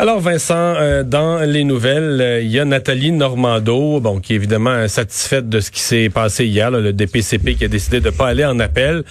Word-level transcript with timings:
Alors 0.00 0.20
Vincent, 0.20 0.54
euh, 0.56 1.02
dans 1.02 1.40
les 1.40 1.62
nouvelles, 1.62 2.22
euh, 2.22 2.40
il 2.40 2.50
y 2.50 2.58
a 2.58 2.64
Nathalie 2.64 3.12
Normando, 3.12 4.00
bon, 4.00 4.18
qui 4.18 4.32
est 4.32 4.36
évidemment 4.36 4.88
satisfaite 4.88 5.50
de 5.50 5.60
ce 5.60 5.70
qui 5.70 5.80
s'est 5.80 6.08
passé 6.08 6.46
hier, 6.46 6.70
là, 6.70 6.80
le 6.80 6.94
DPCP 6.94 7.54
qui 7.54 7.66
a 7.66 7.68
décidé 7.68 8.00
de 8.00 8.08
pas 8.08 8.28
aller 8.28 8.46
en 8.46 8.58
appel, 8.60 9.02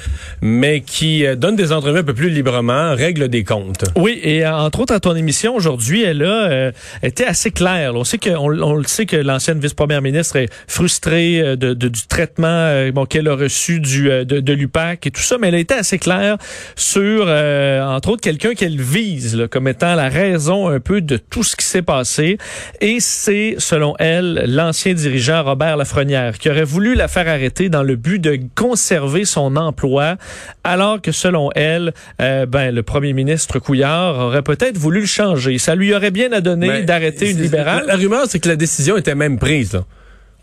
mais 0.41 0.81
qui 0.81 1.27
euh, 1.27 1.35
donne 1.35 1.55
des 1.55 1.73
entrevues 1.73 1.99
un 1.99 2.03
peu 2.03 2.15
plus 2.15 2.31
librement, 2.31 2.95
règle 2.95 3.27
des 3.27 3.43
comptes. 3.43 3.83
Oui, 3.95 4.19
et 4.23 4.43
euh, 4.43 4.51
entre 4.51 4.79
autres 4.79 4.95
à 4.95 4.99
ton 4.99 5.15
émission 5.15 5.53
aujourd'hui, 5.55 6.01
elle 6.01 6.23
a 6.23 6.71
été 7.03 7.23
assez 7.23 7.51
claire. 7.51 7.93
là. 7.93 7.99
On 7.99 8.03
sait 8.03 8.17
que 8.17 8.31
on, 8.31 8.47
le 8.47 8.83
sait 8.85 9.05
que 9.05 9.15
l'ancienne 9.15 9.59
vice-première 9.59 10.01
ministre 10.01 10.37
est 10.37 10.49
frustrée 10.67 11.55
du 11.55 12.07
traitement 12.07 12.89
bon 12.91 13.05
qu'elle 13.05 13.27
a 13.27 13.35
reçu 13.35 13.79
du 13.79 14.05
de, 14.25 14.53
l'UPAC 14.53 15.05
et 15.05 15.11
tout 15.11 15.21
ça, 15.21 15.37
mais 15.37 15.49
elle 15.49 15.55
a 15.55 15.59
été 15.59 15.75
assez 15.75 15.99
claire 15.99 16.37
sur 16.75 17.27
entre 17.27 18.09
autres 18.09 18.21
quelqu'un 18.21 18.55
qu'elle 18.55 18.81
vise 18.81 19.35
là, 19.35 19.47
comme 19.47 19.67
étant 19.67 19.93
la 19.93 20.09
raison 20.09 20.78
un 20.79 20.81
peu 20.81 21.01
de 21.01 21.17
tout 21.17 21.43
ce 21.43 21.57
qui 21.57 21.65
s'est 21.65 21.81
passé. 21.81 22.37
Et 22.79 23.01
c'est 23.01 23.55
selon 23.57 23.95
elle 23.99 24.45
l'ancien 24.47 24.93
dirigeant 24.93 25.43
Robert 25.43 25.75
Lafrenière 25.75 26.37
qui 26.37 26.49
aurait 26.49 26.63
voulu 26.63 26.95
la 26.95 27.09
faire 27.09 27.27
arrêter 27.27 27.67
dans 27.67 27.83
le 27.83 27.97
but 27.97 28.19
de 28.19 28.39
conserver 28.55 29.25
son 29.25 29.57
emploi, 29.57 30.15
alors 30.63 31.01
que 31.01 31.11
selon 31.11 31.49
elle, 31.55 31.93
euh, 32.21 32.45
ben 32.45 32.73
le 32.73 32.81
premier 32.81 33.11
ministre 33.11 33.59
Couillard 33.59 34.17
aurait 34.17 34.41
peut-être 34.41 34.77
voulu 34.77 35.01
le 35.01 35.05
changer. 35.05 35.57
Ça 35.57 35.75
lui 35.75 35.93
aurait 35.93 36.11
bien 36.11 36.31
à 36.31 36.39
donner 36.39 36.83
d'arrêter 36.83 37.31
une 37.31 37.41
libérale. 37.41 37.83
La, 37.85 37.93
la 37.93 37.99
rumeur, 37.99 38.23
c'est 38.27 38.39
que 38.39 38.47
la 38.47 38.55
décision 38.55 38.95
était 38.95 39.15
même 39.15 39.37
prise. 39.37 39.73
Là. 39.73 39.83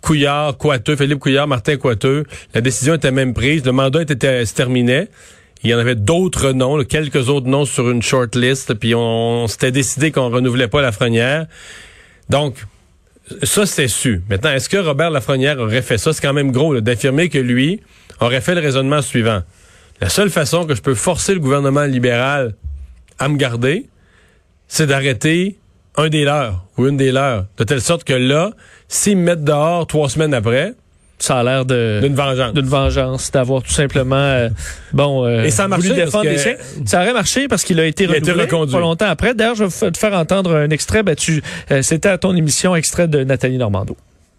Couillard, 0.02 0.56
Coiteux, 0.58 0.96
Philippe 0.96 1.18
Couillard, 1.18 1.48
Martin 1.48 1.76
Coiteux, 1.76 2.24
la 2.54 2.60
décision 2.60 2.94
était 2.94 3.10
même 3.10 3.32
prise. 3.32 3.64
Le 3.64 3.72
mandat 3.72 4.02
était, 4.02 4.44
se 4.44 4.54
terminait. 4.54 5.08
Il 5.62 5.70
y 5.70 5.74
en 5.74 5.78
avait 5.78 5.94
d'autres 5.94 6.52
noms, 6.52 6.82
quelques 6.84 7.28
autres 7.28 7.48
noms 7.48 7.64
sur 7.64 7.90
une 7.90 8.02
short 8.02 8.36
list, 8.36 8.74
puis 8.74 8.94
on, 8.94 9.48
s'était 9.48 9.72
décidé 9.72 10.12
qu'on 10.12 10.30
renouvelait 10.30 10.68
pas 10.68 10.80
la 10.80 10.88
Lafrenière. 10.88 11.46
Donc, 12.28 12.64
ça, 13.42 13.66
c'est 13.66 13.88
su. 13.88 14.22
Maintenant, 14.28 14.50
est-ce 14.50 14.68
que 14.68 14.76
Robert 14.76 15.10
Lafrenière 15.10 15.58
aurait 15.58 15.82
fait 15.82 15.98
ça? 15.98 16.12
C'est 16.12 16.22
quand 16.22 16.32
même 16.32 16.52
gros 16.52 16.80
d'affirmer 16.80 17.28
que 17.28 17.38
lui 17.38 17.80
aurait 18.20 18.40
fait 18.40 18.54
le 18.54 18.60
raisonnement 18.60 19.02
suivant. 19.02 19.42
La 20.00 20.08
seule 20.08 20.30
façon 20.30 20.66
que 20.66 20.74
je 20.74 20.82
peux 20.82 20.94
forcer 20.94 21.34
le 21.34 21.40
gouvernement 21.40 21.84
libéral 21.84 22.54
à 23.18 23.28
me 23.28 23.36
garder, 23.36 23.88
c'est 24.68 24.86
d'arrêter 24.86 25.58
un 25.96 26.08
des 26.08 26.24
leurs 26.24 26.66
ou 26.76 26.86
une 26.86 26.96
des 26.96 27.12
leurs. 27.12 27.46
De 27.56 27.64
telle 27.64 27.80
sorte 27.80 28.04
que 28.04 28.12
là, 28.12 28.50
s'ils 28.88 29.16
me 29.16 29.22
mettent 29.22 29.44
dehors 29.44 29.86
trois 29.86 30.08
semaines 30.08 30.34
après, 30.34 30.74
Ça 31.18 31.38
a 31.38 31.42
l'air 31.42 31.64
de 31.64 32.00
d'une 32.02 32.14
vengeance. 32.14 32.52
d'une 32.52 32.66
vengeance, 32.66 33.30
d'avoir 33.30 33.62
tout 33.62 33.70
simplement 33.70 34.16
euh, 34.16 34.48
bon 34.92 35.24
euh, 35.24 35.44
Et 35.44 35.50
ça 35.50 35.64
a 35.64 35.68
marché 35.68 35.88
voulu 35.88 36.00
parce 36.00 36.12
défendre 36.12 36.24
que- 36.24 36.80
les. 36.80 36.86
Ça 36.86 37.00
aurait 37.02 37.12
marché 37.14 37.48
parce 37.48 37.64
qu'il 37.64 37.80
a 37.80 37.86
été 37.86 38.04
Il 38.04 38.10
a 38.12 38.16
été 38.18 38.30
renouvelé 38.32 38.44
reconduit. 38.50 38.74
pas 38.74 38.80
longtemps 38.80 39.06
après. 39.08 39.34
D'ailleurs, 39.34 39.54
je 39.54 39.64
vais 39.64 39.90
te 39.90 39.96
faire 39.98 40.12
entendre 40.14 40.54
un 40.54 40.68
extrait. 40.70 41.02
Ben, 41.02 41.14
tu, 41.16 41.42
euh, 41.70 41.80
c'était 41.82 42.10
à 42.10 42.18
ton 42.18 42.36
émission 42.36 42.76
extrait 42.76 43.08
de 43.08 43.24
Nathalie 43.24 43.56
Normando. 43.56 43.96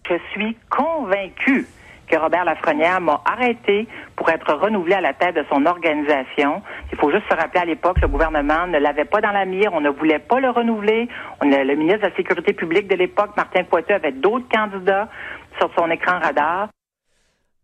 Je 0.07 0.15
suis 0.31 0.55
convaincu 0.69 1.65
que 2.09 2.15
Robert 2.15 2.45
Lafrenière 2.45 3.01
m'a 3.01 3.21
arrêté 3.25 3.85
pour 4.15 4.29
être 4.29 4.53
renouvelé 4.53 4.93
à 4.95 5.01
la 5.01 5.13
tête 5.13 5.35
de 5.35 5.43
son 5.51 5.65
organisation. 5.65 6.61
Il 6.93 6.97
faut 6.97 7.11
juste 7.11 7.25
se 7.29 7.35
rappeler 7.35 7.59
à 7.61 7.65
l'époque, 7.65 7.99
le 8.01 8.07
gouvernement 8.07 8.65
ne 8.67 8.77
l'avait 8.77 9.03
pas 9.03 9.19
dans 9.19 9.31
la 9.31 9.43
mire, 9.45 9.71
on 9.73 9.81
ne 9.81 9.89
voulait 9.89 10.19
pas 10.19 10.39
le 10.39 10.49
renouveler. 10.49 11.09
On 11.43 11.51
a- 11.51 11.63
le 11.65 11.75
ministre 11.75 12.03
de 12.03 12.07
la 12.07 12.15
Sécurité 12.15 12.53
publique 12.53 12.87
de 12.87 12.95
l'époque, 12.95 13.31
Martin 13.35 13.63
Poiteux, 13.65 13.95
avait 13.95 14.13
d'autres 14.13 14.45
candidats 14.49 15.09
sur 15.57 15.69
son 15.77 15.89
écran 15.91 16.19
radar. 16.19 16.69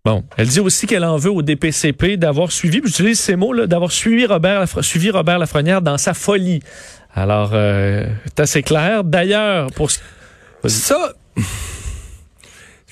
Bon, 0.06 0.24
elle 0.38 0.48
dit 0.48 0.60
aussi 0.60 0.86
qu'elle 0.86 1.06
en 1.06 1.16
veut 1.18 1.32
au 1.32 1.42
DPCP 1.42 2.18
d'avoir 2.18 2.52
suivi, 2.52 2.82
puis 2.82 2.90
j'utilise 2.90 3.20
ces 3.20 3.36
mots 3.38 3.54
là, 3.54 3.68
d'avoir 3.68 3.92
suivi 3.92 4.26
Robert 4.26 4.62
Lafre- 4.66 4.82
suivi 4.82 5.10
Robert 5.12 5.40
Lafrenière 5.40 5.82
dans 5.82 5.98
sa 5.98 6.14
folie. 6.14 6.62
Alors, 7.16 7.52
euh, 7.54 8.06
c'est 8.26 8.40
assez 8.42 8.64
clair. 8.64 9.04
D'ailleurs, 9.06 9.68
pour 9.72 9.90
Ça, 10.66 11.14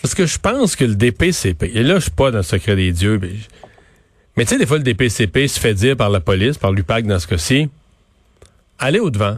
parce 0.02 0.16
que 0.16 0.26
je 0.26 0.38
pense 0.40 0.76
que 0.78 0.86
le 0.86 0.96
DPCP, 0.96 1.72
et 1.74 1.84
là, 1.84 1.96
je 1.96 2.02
suis 2.02 2.12
pas 2.12 2.32
dans 2.32 2.38
le 2.38 2.44
secret 2.44 2.76
des 2.78 2.92
dieux, 2.94 3.20
mais, 3.22 3.32
mais 4.38 4.46
tu 4.46 4.52
sais, 4.52 4.58
des 4.58 4.66
fois, 4.66 4.78
le 4.78 4.84
DPCP 4.84 5.48
se 5.50 5.60
fait 5.60 5.74
dire 5.74 5.98
par 5.98 6.10
la 6.10 6.22
police, 6.22 6.58
par 6.58 6.72
l'UPAC 6.72 7.06
dans 7.08 7.20
ce 7.20 7.28
cas-ci, 7.28 7.70
allez 8.80 9.00
au-devant, 9.00 9.38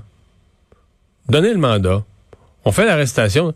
donnez 1.28 1.52
le 1.53 1.59
mandat, 1.59 2.03
on 2.66 2.72
fait 2.72 2.85
l'arrestation, 2.85 3.53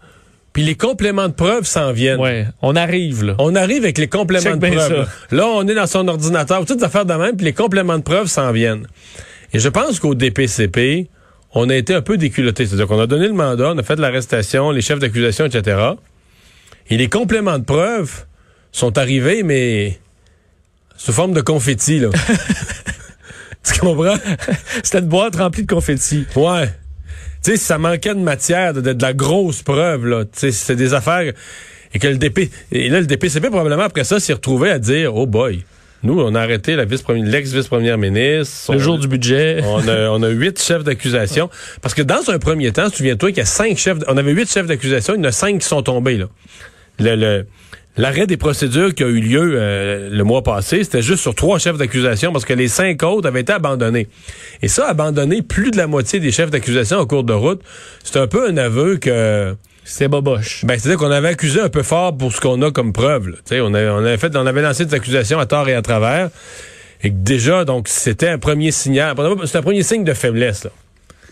puis 0.57 0.65
les 0.65 0.73
compléments 0.73 1.27
de 1.27 1.33
preuves 1.33 1.65
s'en 1.67 1.91
viennent. 1.91 2.19
ouais, 2.19 2.47
on 2.63 2.75
arrive 2.75 3.23
là. 3.23 3.35
On 3.37 3.53
arrive 3.53 3.83
avec 3.83 3.99
les 3.99 4.07
compléments 4.07 4.41
Check 4.41 4.57
de 4.57 4.79
ça. 4.79 4.89
Là. 4.89 5.05
Là, 5.29 5.45
on 5.45 5.67
est 5.67 5.75
dans 5.75 5.85
son 5.85 6.07
ordinateur, 6.07 6.65
toutes 6.65 6.79
les 6.79 6.83
affaires 6.83 7.05
de 7.05 7.13
même, 7.13 7.35
puis 7.37 7.45
les 7.45 7.53
compléments 7.53 7.99
de 7.99 8.01
preuves 8.01 8.25
s'en 8.25 8.51
viennent. 8.51 8.87
Et 9.53 9.59
je 9.59 9.69
pense 9.69 9.99
qu'au 9.99 10.15
DPCP, 10.15 11.09
on 11.53 11.69
a 11.69 11.75
été 11.75 11.93
un 11.93 12.01
peu 12.01 12.17
déculotté. 12.17 12.65
C'est-à-dire 12.65 12.87
qu'on 12.87 12.99
a 12.99 13.05
donné 13.05 13.27
le 13.27 13.35
mandat, 13.35 13.73
on 13.75 13.77
a 13.77 13.83
fait 13.83 13.99
l'arrestation, 13.99 14.71
les 14.71 14.81
chefs 14.81 14.97
d'accusation, 14.97 15.45
etc. 15.45 15.77
Et 16.89 16.97
les 16.97 17.07
compléments 17.07 17.59
de 17.59 17.63
preuves 17.63 18.25
sont 18.71 18.97
arrivés, 18.97 19.43
mais 19.43 19.99
sous 20.95 21.13
forme 21.13 21.33
de 21.33 21.41
confetti, 21.41 21.99
là. 21.99 22.09
tu 23.63 23.79
comprends? 23.79 24.17
C'était 24.81 25.01
une 25.01 25.05
boîte 25.05 25.35
remplie 25.35 25.61
de 25.61 25.71
confettis. 25.71 26.25
Ouais. 26.35 26.67
Tu 27.47 27.53
sais, 27.53 27.57
ça 27.63 27.77
manquait 27.77 28.13
de 28.13 28.19
matière, 28.19 28.73
de, 28.73 28.81
de 28.81 29.01
la 29.01 29.13
grosse 29.13 29.61
preuve, 29.61 30.05
là. 30.05 30.25
Tu 30.25 30.31
sais, 30.33 30.51
c'est 30.51 30.75
des 30.75 30.93
affaires. 30.93 31.31
Et 31.93 31.97
que 31.99 32.07
le 32.09 32.17
DP. 32.17 32.51
Et 32.73 32.89
là, 32.89 32.99
le 32.99 33.05
DPCP, 33.05 33.47
probablement, 33.47 33.83
après 33.83 34.03
ça, 34.03 34.19
s'est 34.19 34.33
retrouvé 34.33 34.69
à 34.69 34.79
dire, 34.79 35.15
oh 35.15 35.25
boy. 35.25 35.63
Nous, 36.03 36.19
on 36.19 36.35
a 36.35 36.41
arrêté 36.41 36.75
la 36.75 36.83
vice 36.83 37.05
l'ex-vice-première 37.07 37.97
ministre. 37.97 38.73
Le 38.73 38.77
On- 38.79 38.81
jour 38.81 38.99
du 38.99 39.07
budget. 39.07 39.61
on 39.63 39.87
a, 39.87 40.09
on 40.09 40.21
a 40.23 40.27
huit 40.27 40.61
chefs 40.61 40.83
d'accusation. 40.83 41.49
Parce 41.81 41.93
que 41.93 42.01
dans 42.01 42.29
un 42.29 42.37
premier 42.37 42.73
temps, 42.73 42.89
souviens-toi 42.89 43.29
qu'il 43.29 43.37
y 43.37 43.41
a 43.41 43.45
cinq 43.45 43.77
chefs, 43.77 43.97
on 44.09 44.17
avait 44.17 44.33
huit 44.33 44.51
chefs 44.51 44.67
d'accusation, 44.67 45.15
il 45.15 45.19
y 45.19 45.25
en 45.25 45.29
a 45.29 45.31
cinq 45.31 45.59
qui 45.59 45.67
sont 45.67 45.81
tombés, 45.81 46.17
là. 46.17 46.25
Le, 46.99 47.15
le- 47.15 47.45
l'arrêt 47.97 48.27
des 48.27 48.37
procédures 48.37 48.93
qui 48.93 49.03
a 49.03 49.07
eu 49.07 49.19
lieu 49.19 49.53
euh, 49.55 50.09
le 50.11 50.23
mois 50.23 50.43
passé, 50.43 50.83
c'était 50.83 51.01
juste 51.01 51.21
sur 51.21 51.35
trois 51.35 51.59
chefs 51.59 51.77
d'accusation 51.77 52.31
parce 52.31 52.45
que 52.45 52.53
les 52.53 52.67
cinq 52.67 53.03
autres 53.03 53.27
avaient 53.27 53.41
été 53.41 53.53
abandonnés. 53.53 54.07
Et 54.61 54.67
ça, 54.67 54.87
abandonner 54.87 55.41
plus 55.41 55.71
de 55.71 55.77
la 55.77 55.87
moitié 55.87 56.19
des 56.19 56.31
chefs 56.31 56.51
d'accusation 56.51 56.97
en 56.97 57.05
cours 57.05 57.23
de 57.23 57.33
route, 57.33 57.61
c'est 58.03 58.17
un 58.19 58.27
peu 58.27 58.47
un 58.47 58.57
aveu 58.57 58.97
que, 58.97 59.55
C'était 59.83 60.07
boboche. 60.07 60.63
ben, 60.65 60.77
c'est-à-dire 60.79 60.99
qu'on 60.99 61.11
avait 61.11 61.29
accusé 61.29 61.59
un 61.59 61.69
peu 61.69 61.83
fort 61.83 62.15
pour 62.15 62.31
ce 62.33 62.39
qu'on 62.39 62.61
a 62.61 62.71
comme 62.71 62.93
preuve. 62.93 63.29
là. 63.29 63.35
Tu 63.37 63.55
sais, 63.55 63.61
On, 63.61 63.73
avait, 63.73 63.89
on 63.89 63.97
avait 63.97 64.17
fait, 64.17 64.35
on 64.35 64.45
avait 64.45 64.61
lancé 64.61 64.85
des 64.85 64.93
accusations 64.93 65.39
à 65.39 65.45
tort 65.45 65.67
et 65.69 65.73
à 65.73 65.81
travers. 65.81 66.29
Et 67.03 67.09
que 67.09 67.15
déjà, 67.15 67.63
donc, 67.63 67.87
c'était 67.87 68.29
un 68.29 68.39
premier 68.39 68.71
signal. 68.71 69.15
C'est 69.45 69.57
un 69.57 69.61
premier 69.61 69.83
signe 69.83 70.03
de 70.03 70.13
faiblesse. 70.13 70.63
Là. 70.63 70.71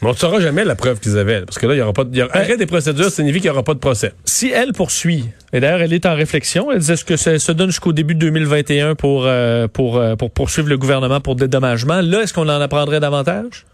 Mais 0.02 0.10
on 0.10 0.12
ne 0.12 0.18
saura 0.18 0.40
jamais 0.42 0.66
la 0.66 0.76
preuve 0.76 1.00
qu'ils 1.00 1.18
avaient. 1.18 1.42
parce 1.42 1.58
que 1.58 1.66
là, 1.68 1.74
il 1.74 1.78
y 1.78 1.82
aura 1.82 1.94
pas 1.94 2.04
de, 2.04 2.16
y 2.16 2.22
aura- 2.22 2.36
arrêt 2.36 2.58
des 2.58 2.66
procédures 2.66 3.10
signifie 3.10 3.40
qu'il 3.40 3.50
n'y 3.50 3.54
aura 3.54 3.64
pas 3.64 3.74
de 3.74 3.80
procès. 3.80 4.12
Si 4.26 4.52
elle 4.52 4.74
poursuit, 4.74 5.26
et 5.54 5.60
d'ailleurs 5.62 5.82
elle 5.82 5.94
est 5.94 6.06
en 6.06 6.16
réflexion, 6.16 6.72
elle 6.72 6.80
disait 6.80 6.96
que 7.06 7.16
ça 7.16 7.40
se 7.40 7.52
donne 7.54 7.70
jusqu'au 7.70 7.94
début 7.94 8.14
de 8.14 8.20
2021 8.20 8.96
pour, 8.96 9.24
euh, 9.26 9.68
pour, 9.68 9.98
euh, 9.98 10.16
pour 10.16 10.32
poursuivre 10.32 10.68
le 10.68 10.78
gouvernement 10.78 11.22
pour 11.22 11.36
dédommagement? 11.36 12.02
Là, 12.02 12.22
est-ce 12.24 12.34
qu'on 12.34 12.50
en 12.50 12.62
apprendrait 12.62 13.00
davantage? 13.00 13.66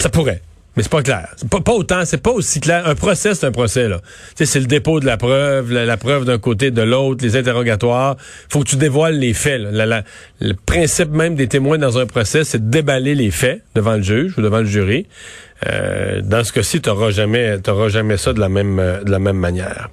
Ça 0.00 0.08
pourrait. 0.08 0.42
Mais 0.76 0.84
c'est 0.84 0.92
pas 0.92 1.02
clair. 1.02 1.28
Pas, 1.50 1.60
pas 1.60 1.72
autant, 1.72 2.04
c'est 2.04 2.22
pas 2.22 2.30
aussi 2.30 2.60
clair. 2.60 2.86
Un 2.86 2.94
procès, 2.94 3.34
c'est 3.34 3.44
un 3.46 3.50
procès, 3.50 3.88
là. 3.88 4.00
C'est 4.36 4.60
le 4.60 4.66
dépôt 4.66 5.00
de 5.00 5.06
la 5.06 5.16
preuve, 5.16 5.72
la, 5.72 5.84
la 5.84 5.96
preuve 5.96 6.24
d'un 6.24 6.38
côté, 6.38 6.70
de 6.70 6.82
l'autre, 6.82 7.24
les 7.24 7.36
interrogatoires. 7.36 8.16
Faut 8.48 8.60
que 8.60 8.68
tu 8.68 8.76
dévoiles 8.76 9.18
les 9.18 9.34
faits. 9.34 9.60
là. 9.60 9.70
La- 9.72 9.86
la- 9.86 10.04
le 10.40 10.54
principe 10.54 11.10
même 11.10 11.34
des 11.34 11.48
témoins 11.48 11.76
dans 11.78 11.98
un 11.98 12.06
procès, 12.06 12.44
c'est 12.44 12.64
de 12.64 12.70
déballer 12.70 13.14
les 13.16 13.30
faits 13.32 13.62
devant 13.74 13.96
le 13.96 14.02
juge 14.02 14.34
ou 14.38 14.42
devant 14.42 14.58
le 14.60 14.64
jury. 14.66 15.06
Euh, 15.68 16.22
dans 16.22 16.42
ce 16.42 16.52
cas-ci, 16.54 16.80
t'auras 16.80 17.10
jamais, 17.10 17.56
jamais 17.88 18.16
ça 18.16 18.32
de 18.32 18.40
la 18.40 18.48
même, 18.48 18.78
euh, 18.78 19.02
de 19.04 19.10
la 19.10 19.18
même 19.18 19.36
manière. 19.36 19.90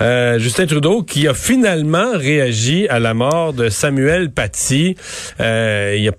Euh, 0.00 0.38
Justin 0.38 0.66
Trudeau 0.66 1.02
qui 1.02 1.28
a 1.28 1.34
finalement 1.34 2.12
réagi 2.16 2.88
à 2.88 3.00
la 3.00 3.12
mort 3.12 3.52
de 3.52 3.68
Samuel 3.68 4.30
Paty. 4.30 4.96
Euh, 5.40 5.94
il 5.98 6.08
a 6.08 6.12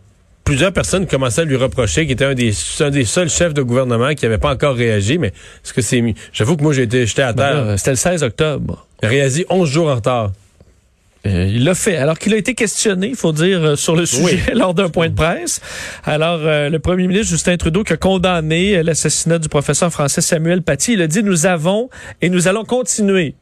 plusieurs 0.45 0.71
personnes 0.71 1.07
commençaient 1.07 1.42
à 1.42 1.45
lui 1.45 1.57
reprocher 1.57 2.03
qu'il 2.03 2.12
était 2.12 2.24
un 2.25 2.36
des, 2.36 2.53
un 2.80 2.89
des 2.92 3.03
seuls 3.03 3.30
chefs 3.30 3.53
de 3.53 3.62
gouvernement 3.62 4.13
qui 4.13 4.24
n'avait 4.25 4.38
pas 4.38 4.53
encore 4.53 4.75
réagi. 4.75 5.18
Mais 5.18 5.27
est-ce 5.27 5.74
que 5.74 5.81
c'est? 5.81 6.01
J'avoue 6.31 6.56
que 6.56 6.63
moi, 6.63 6.71
j'ai 6.71 6.83
été 6.83 7.06
jeté 7.06 7.24
à 7.24 7.33
Ben 7.33 7.44
terre. 7.44 7.65
là, 7.65 7.77
C'était 7.77 7.92
le 7.92 7.97
16 7.97 8.24
octobre. 8.24 8.88
Il 9.01 9.06
a 9.07 9.09
réagi 9.09 9.45
11 9.50 9.69
jours 9.69 9.89
en 9.89 9.95
retard. 9.95 10.31
Euh, 11.25 11.50
il 11.51 11.63
l'a 11.63 11.74
fait. 11.74 11.97
Alors 11.97 12.19
qu'il 12.19 12.33
a 12.36 12.38
été 12.38 12.53
questionné, 12.53 13.07
il 13.07 13.15
faut 13.15 13.31
dire, 13.31 13.63
euh, 13.63 13.75
sur 13.75 13.95
le 13.95 14.06
sujet 14.06 14.39
lors 14.53 14.75
d'un 14.75 14.89
point 14.89 15.09
de 15.09 15.15
presse. 15.15 15.59
Alors, 16.03 16.39
euh, 16.44 16.69
le 16.69 16.77
premier 16.77 17.07
ministre 17.07 17.30
Justin 17.30 17.57
Trudeau 17.57 17.83
qui 17.83 17.94
a 17.94 17.98
condamné 17.98 18.77
euh, 18.77 18.83
l'assassinat 18.83 19.39
du 19.39 19.50
professeur 19.50 19.91
français 19.91 20.21
Samuel 20.21 20.62
Paty, 20.62 20.94
il 20.94 21.01
a 21.01 21.07
dit, 21.07 21.24
nous 21.24 21.48
avons 21.48 21.89
et 22.21 22.30
nous 22.30 22.48
allons 22.48 22.63
continuer 22.63 23.33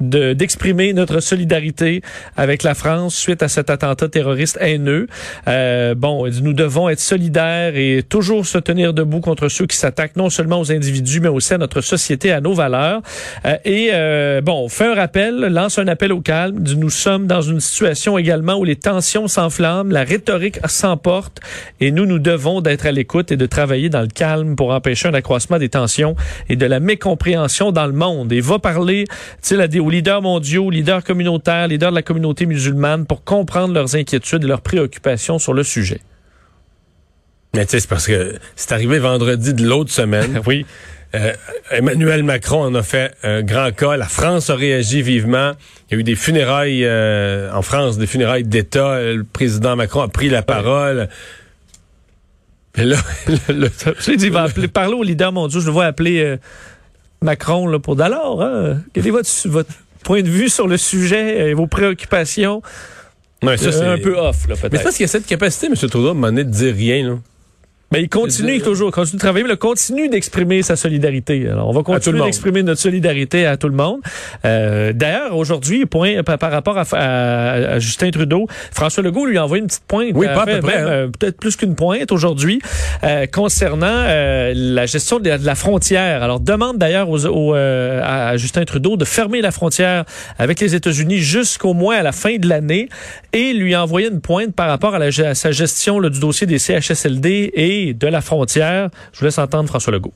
de- 0.00 0.32
d'exprimer 0.32 0.92
notre 0.92 1.20
solidarité 1.20 2.02
avec 2.36 2.62
la 2.62 2.74
France 2.74 3.14
suite 3.16 3.42
à 3.42 3.48
cet 3.48 3.70
attentat 3.70 4.08
terroriste 4.08 4.58
haineux. 4.60 5.06
Euh, 5.48 5.94
bon, 5.94 6.26
nous 6.42 6.52
devons 6.52 6.88
être 6.88 7.00
solidaires 7.00 7.76
et 7.76 8.02
toujours 8.08 8.46
se 8.46 8.58
tenir 8.58 8.94
debout 8.94 9.20
contre 9.20 9.48
ceux 9.48 9.66
qui 9.66 9.76
s'attaquent 9.76 10.16
non 10.16 10.30
seulement 10.30 10.60
aux 10.60 10.72
individus, 10.72 11.20
mais 11.20 11.28
aussi 11.28 11.54
à 11.54 11.58
notre 11.58 11.80
société, 11.80 12.32
à 12.32 12.40
nos 12.40 12.54
valeurs. 12.54 13.02
Euh, 13.44 13.56
et 13.64 13.90
euh, 13.92 14.40
bon, 14.40 14.64
on 14.64 14.68
fait 14.68 14.86
un 14.86 14.94
rappel, 14.94 15.36
lance 15.38 15.78
un 15.78 15.88
appel 15.88 16.12
au 16.12 16.20
calme. 16.20 16.62
Nous 16.76 16.90
sommes 16.90 17.26
dans 17.26 17.42
une 17.42 17.60
situation 17.60 18.18
également 18.18 18.56
où 18.56 18.64
les 18.64 18.76
tensions 18.76 19.28
s'enflamment, 19.28 19.90
la 19.92 20.04
rhétorique 20.04 20.58
s'emporte, 20.66 21.40
et 21.80 21.90
nous, 21.90 22.06
nous 22.06 22.18
devons 22.18 22.60
d'être 22.60 22.86
à 22.86 22.92
l'écoute 22.92 23.32
et 23.32 23.36
de 23.36 23.46
travailler 23.46 23.88
dans 23.88 24.00
le 24.02 24.06
calme 24.08 24.56
pour 24.56 24.70
empêcher 24.70 25.08
un 25.08 25.14
accroissement 25.14 25.58
des 25.58 25.68
tensions 25.68 26.14
et 26.48 26.56
de 26.56 26.66
la 26.66 26.80
mécompréhension 26.80 27.72
dans 27.72 27.86
le 27.86 27.92
monde. 27.92 28.32
Et 28.32 28.40
va 28.40 28.58
parler, 28.58 29.04
tu 29.42 29.56
sais, 29.56 29.68
des- 29.68 29.80
aux 29.88 29.90
leaders 29.90 30.20
mondiaux, 30.20 30.66
aux 30.66 30.70
leaders 30.70 31.02
communautaires, 31.02 31.66
leaders 31.66 31.88
de 31.90 31.94
la 31.94 32.02
communauté 32.02 32.44
musulmane 32.44 33.06
pour 33.06 33.24
comprendre 33.24 33.72
leurs 33.72 33.96
inquiétudes 33.96 34.44
et 34.44 34.46
leurs 34.46 34.60
préoccupations 34.60 35.38
sur 35.38 35.54
le 35.54 35.62
sujet. 35.62 36.00
Mais 37.54 37.64
tu 37.64 37.70
sais, 37.70 37.80
c'est 37.80 37.88
parce 37.88 38.06
que 38.06 38.36
c'est 38.54 38.72
arrivé 38.72 38.98
vendredi 38.98 39.54
de 39.54 39.66
l'autre 39.66 39.90
semaine. 39.90 40.40
Oui. 40.46 40.66
Euh, 41.14 41.32
Emmanuel 41.70 42.22
Macron 42.22 42.62
en 42.62 42.74
a 42.74 42.82
fait 42.82 43.14
un 43.22 43.40
grand 43.40 43.74
cas. 43.74 43.96
La 43.96 44.04
France 44.08 44.50
a 44.50 44.54
réagi 44.56 45.00
vivement. 45.00 45.52
Il 45.90 45.94
y 45.94 45.96
a 45.96 46.00
eu 46.00 46.04
des 46.04 46.14
funérailles 46.16 46.84
euh, 46.84 47.50
en 47.54 47.62
France, 47.62 47.96
des 47.96 48.06
funérailles 48.06 48.44
d'État. 48.44 49.00
Le 49.00 49.24
président 49.24 49.74
Macron 49.74 50.02
a 50.02 50.08
pris 50.08 50.28
la 50.28 50.42
parole. 50.42 51.08
Et 52.76 52.84
là, 52.84 52.98
le- 53.26 53.54
le- 53.54 53.70
Je 54.00 54.12
dit, 54.16 54.26
il 54.26 54.32
va 54.32 54.42
appeler, 54.42 54.68
parler 54.68 54.92
aux 54.92 55.02
leaders 55.02 55.32
mondiaux. 55.32 55.60
Je 55.60 55.66
le 55.66 55.72
vois 55.72 55.86
appeler 55.86 56.20
euh, 56.22 56.36
Macron 57.22 57.66
là, 57.66 57.78
pour 57.78 57.96
d'alors. 57.96 58.42
Hein, 58.42 58.78
quel 58.92 59.06
est 59.06 59.10
votre, 59.10 59.28
votre 59.48 59.70
point 60.04 60.22
de 60.22 60.28
vue 60.28 60.48
sur 60.48 60.66
le 60.68 60.76
sujet 60.76 61.50
et 61.50 61.54
vos 61.54 61.66
préoccupations? 61.66 62.62
Ouais, 63.42 63.56
ça, 63.56 63.66
Euh, 63.66 63.72
c'est 63.72 63.84
un 63.86 63.98
peu 63.98 64.16
off, 64.16 64.46
là, 64.48 64.54
Mais 64.54 64.54
c'est 64.56 64.68
peut-être. 64.68 64.82
parce 64.82 64.96
qu'il 64.96 65.04
y 65.04 65.08
a 65.08 65.08
cette 65.08 65.26
capacité, 65.26 65.66
M. 65.66 65.74
Trudeau, 65.74 66.08
à 66.08 66.10
un 66.10 66.14
moment 66.14 66.26
donné, 66.28 66.44
de 66.44 66.50
dire 66.50 66.74
rien. 66.74 67.08
Là. 67.08 67.18
Mais 67.90 68.02
il 68.02 68.08
continue 68.10 68.60
toujours, 68.60 68.90
continue 68.90 69.16
de 69.16 69.20
travailler, 69.20 69.46
mais 69.46 69.54
il 69.54 69.56
continue 69.56 70.08
d'exprimer 70.10 70.62
sa 70.62 70.76
solidarité. 70.76 71.48
Alors, 71.48 71.68
on 71.68 71.72
va 71.72 71.82
continuer 71.82 72.18
d'exprimer 72.26 72.62
notre 72.62 72.80
solidarité 72.82 73.46
à 73.46 73.56
tout 73.56 73.68
le 73.68 73.74
monde. 73.74 74.00
Euh, 74.44 74.92
D'ailleurs, 74.92 75.34
aujourd'hui, 75.34 75.86
point 75.86 76.22
par, 76.22 76.36
par 76.38 76.50
rapport 76.52 76.76
à, 76.76 76.82
à- 76.92 77.52
à 77.74 77.78
Justin 77.78 78.10
Trudeau, 78.10 78.46
François 78.72 79.02
Legault 79.02 79.24
lui 79.24 79.38
a 79.38 79.44
envoyé 79.44 79.62
une 79.62 79.68
petite 79.68 79.84
pointe. 79.88 80.10
Oui, 80.14 80.26
euh, 80.26 80.34
pas 80.34 80.42
à 80.42 80.46
fait 80.46 80.56
peu 80.60 80.66
près, 80.66 80.76
même, 80.76 80.86
hein. 80.86 80.90
euh, 80.90 81.08
Peut-être 81.18 81.38
plus 81.38 81.56
qu'une 81.56 81.74
pointe 81.74 82.12
aujourd'hui 82.12 82.60
euh, 83.04 83.24
concernant 83.26 83.86
euh, 83.88 84.52
la 84.54 84.84
gestion 84.84 85.18
de 85.18 85.28
la, 85.30 85.38
de 85.38 85.46
la 85.46 85.54
frontière. 85.54 86.22
Alors, 86.22 86.40
demande 86.40 86.76
d'ailleurs 86.76 87.08
aux, 87.08 87.24
aux, 87.26 87.54
euh, 87.54 88.02
à 88.04 88.36
Justin 88.36 88.64
Trudeau 88.66 88.96
de 88.98 89.04
fermer 89.06 89.40
la 89.40 89.50
frontière 89.50 90.04
avec 90.38 90.60
les 90.60 90.74
États-Unis 90.74 91.18
jusqu'au 91.18 91.72
moins 91.72 91.96
à 91.96 92.02
la 92.02 92.12
fin 92.12 92.36
de 92.36 92.48
l'année 92.48 92.90
et 93.32 93.54
lui 93.54 93.74
a 93.74 93.82
envoyé 93.82 94.08
une 94.08 94.20
pointe 94.20 94.54
par 94.54 94.68
rapport 94.68 94.94
à, 94.94 94.98
la, 94.98 95.06
à 95.06 95.34
sa 95.34 95.52
gestion 95.52 96.00
là, 96.00 96.10
du 96.10 96.20
dossier 96.20 96.46
des 96.46 96.58
CHSLD 96.58 97.50
et 97.54 97.77
de 97.86 98.06
la 98.06 98.20
frontière. 98.20 98.90
Je 99.12 99.20
vous 99.20 99.24
laisse 99.24 99.38
entendre 99.38 99.68
François 99.68 99.92
Legault. 99.92 100.14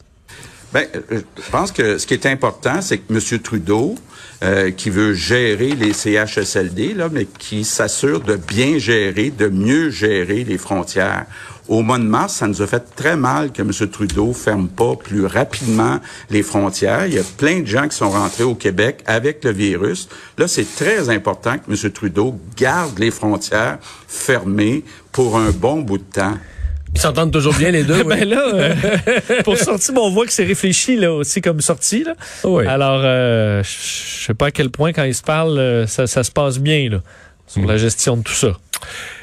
Ben, 0.72 0.86
euh, 0.94 1.20
je 1.36 1.50
pense 1.50 1.70
que 1.70 1.98
ce 1.98 2.06
qui 2.06 2.14
est 2.14 2.26
important, 2.26 2.80
c'est 2.80 2.98
que 2.98 3.12
M. 3.12 3.40
Trudeau, 3.40 3.94
euh, 4.42 4.70
qui 4.70 4.88
veut 4.88 5.12
gérer 5.12 5.68
les 5.68 5.92
CHSLD, 5.92 6.94
là, 6.94 7.08
mais 7.12 7.26
qui 7.26 7.64
s'assure 7.64 8.20
de 8.20 8.36
bien 8.36 8.78
gérer, 8.78 9.30
de 9.30 9.48
mieux 9.48 9.90
gérer 9.90 10.44
les 10.44 10.58
frontières. 10.58 11.26
Au 11.68 11.82
mois 11.82 11.98
de 11.98 12.04
mars, 12.04 12.34
ça 12.34 12.48
nous 12.48 12.60
a 12.60 12.66
fait 12.66 12.82
très 12.96 13.16
mal 13.16 13.52
que 13.52 13.62
M. 13.62 13.70
Trudeau 13.88 14.32
ferme 14.32 14.68
pas 14.68 14.96
plus 14.96 15.26
rapidement 15.26 16.00
les 16.28 16.42
frontières. 16.42 17.06
Il 17.06 17.14
y 17.14 17.18
a 17.18 17.24
plein 17.36 17.60
de 17.60 17.66
gens 17.66 17.86
qui 17.86 17.96
sont 17.96 18.10
rentrés 18.10 18.42
au 18.42 18.56
Québec 18.56 19.04
avec 19.06 19.44
le 19.44 19.52
virus. 19.52 20.08
Là, 20.38 20.48
c'est 20.48 20.66
très 20.74 21.08
important 21.08 21.58
que 21.58 21.70
M. 21.70 21.92
Trudeau 21.92 22.34
garde 22.56 22.98
les 22.98 23.12
frontières 23.12 23.78
fermées 24.08 24.82
pour 25.12 25.36
un 25.36 25.50
bon 25.50 25.82
bout 25.82 25.98
de 25.98 26.02
temps. 26.02 26.34
Ils 26.94 27.00
s'entendent 27.00 27.32
toujours 27.32 27.54
bien, 27.54 27.70
les 27.70 27.84
deux. 27.84 28.02
oui. 28.04 28.16
Ben 28.16 28.28
là, 28.28 28.54
euh, 28.54 28.74
pour 29.44 29.56
sortir, 29.56 29.94
bon, 29.94 30.06
on 30.06 30.10
voit 30.10 30.26
que 30.26 30.32
c'est 30.32 30.44
réfléchi 30.44 30.96
là 30.96 31.12
aussi 31.12 31.40
comme 31.40 31.60
sortie. 31.60 32.04
Là. 32.04 32.14
Oui. 32.44 32.66
Alors, 32.66 33.00
euh, 33.04 33.62
je 33.62 34.26
sais 34.26 34.34
pas 34.34 34.46
à 34.46 34.50
quel 34.50 34.70
point 34.70 34.92
quand 34.92 35.04
ils 35.04 35.14
se 35.14 35.22
parlent, 35.22 35.58
euh, 35.58 35.86
ça, 35.86 36.06
ça 36.06 36.22
se 36.22 36.30
passe 36.30 36.58
bien 36.58 36.90
là, 36.90 36.98
sur 37.46 37.64
la 37.66 37.76
gestion 37.76 38.16
de 38.16 38.22
tout 38.22 38.32
ça. 38.32 38.52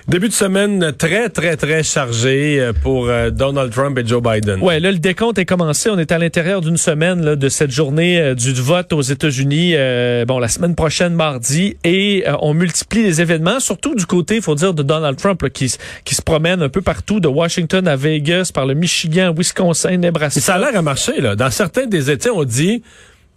Début 0.10 0.28
de 0.28 0.34
semaine 0.34 0.92
très, 0.98 1.30
très, 1.30 1.56
très 1.56 1.84
chargé 1.84 2.60
euh, 2.60 2.74
pour 2.74 3.10
euh, 3.10 3.30
Donald 3.30 3.72
Trump 3.72 3.96
et 4.00 4.04
Joe 4.04 4.24
Biden. 4.24 4.60
Ouais, 4.60 4.80
là 4.80 4.92
le 4.92 4.98
décompte 4.98 5.38
est 5.38 5.46
commencé. 5.46 5.88
On 5.92 6.00
est 6.00 6.12
à 6.12 6.18
l'intérieur 6.18 6.62
d'une 6.62 6.78
semaine 6.78 7.24
là, 7.24 7.36
de 7.36 7.48
cette 7.48 7.70
journée 7.70 8.20
euh, 8.20 8.34
du 8.34 8.54
vote 8.54 8.92
aux 8.92 9.04
États-Unis. 9.04 9.74
euh, 9.76 10.26
bon, 10.26 10.40
la 10.40 10.48
semaine 10.48 10.74
prochaine, 10.74 11.14
mardi, 11.14 11.78
et 11.84 12.24
euh, 12.28 12.34
on 12.42 12.56
multiplie 12.56 13.04
les 13.04 13.22
événements, 13.22 13.60
surtout 13.60 13.94
du 13.94 14.08
côté, 14.08 14.38
il 14.38 14.42
faut 14.42 14.56
dire, 14.56 14.74
de 14.74 14.82
Donald 14.82 15.16
Trump 15.16 15.44
là, 15.44 15.50
qui, 15.52 15.70
se 15.70 16.22
promène 16.24 16.64
un 16.64 16.70
peu 16.70 16.82
partout, 16.82 17.20
de 17.20 17.28
Washington 17.28 17.88
à 17.88 17.96
Vegas, 17.96 18.50
par 18.52 18.66
le 18.66 18.74
Michigan, 18.74 19.32
Wisconsin, 19.38 19.96
Nebraska. 19.98 20.40
Et 20.40 20.42
ça 20.42 20.56
a 20.56 20.58
l'air 20.58 20.76
à 20.76 20.82
marcher, 20.82 21.22
là. 21.22 21.36
Dans 21.36 21.52
certains 21.52 21.86
des 21.86 22.10
États, 22.10 22.34
on 22.34 22.46
dit, 22.46 22.82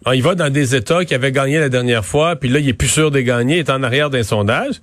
ah, 0.06 0.14
il 0.14 0.22
va 0.22 0.34
dans 0.34 0.48
des 0.48 0.74
États 0.74 1.04
qui 1.04 1.14
avaient 1.14 1.32
gagné 1.32 1.58
la 1.58 1.68
dernière 1.68 2.06
fois, 2.06 2.36
puis 2.36 2.48
là, 2.48 2.60
il 2.60 2.68
est 2.70 2.72
plus 2.72 2.88
sûr 2.88 3.10
de 3.10 3.20
gagner, 3.20 3.56
il 3.56 3.60
est 3.60 3.70
en 3.70 3.82
arrière 3.82 4.08
d'un 4.08 4.22
sondage. 4.22 4.76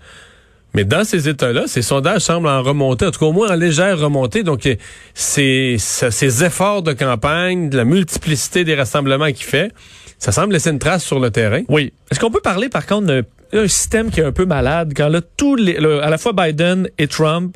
Mais 0.73 0.83
dans 0.83 1.03
ces 1.03 1.27
États-là, 1.27 1.63
ces 1.67 1.81
sondages 1.81 2.21
semblent 2.21 2.47
en 2.47 2.61
remonter, 2.61 3.05
en 3.05 3.11
tout 3.11 3.19
cas 3.19 3.25
au 3.25 3.31
moins 3.31 3.49
en 3.49 3.55
légère 3.55 3.99
remontée. 3.99 4.43
Donc, 4.43 4.67
euh, 4.67 4.75
ces 5.13 6.43
efforts 6.43 6.83
de 6.83 6.93
campagne, 6.93 7.69
la 7.71 7.85
multiplicité 7.85 8.63
des 8.63 8.75
rassemblements 8.75 9.31
qu'il 9.31 9.45
fait, 9.45 9.71
ça 10.19 10.31
semble 10.31 10.53
laisser 10.53 10.69
une 10.69 10.79
trace 10.79 11.03
sur 11.03 11.19
le 11.19 11.31
terrain. 11.31 11.61
Oui. 11.69 11.93
Est-ce 12.11 12.19
qu'on 12.19 12.31
peut 12.31 12.41
parler, 12.41 12.69
par 12.69 12.85
contre, 12.85 13.07
d'un 13.07 13.67
système 13.67 14.11
qui 14.11 14.19
est 14.19 14.25
un 14.25 14.31
peu 14.31 14.45
malade 14.45 14.93
quand 14.95 15.07
là, 15.07 15.21
tous 15.37 15.55
les, 15.55 15.77
à 15.77 16.09
la 16.09 16.17
fois 16.17 16.33
Biden 16.33 16.87
et 16.97 17.07
Trump, 17.07 17.55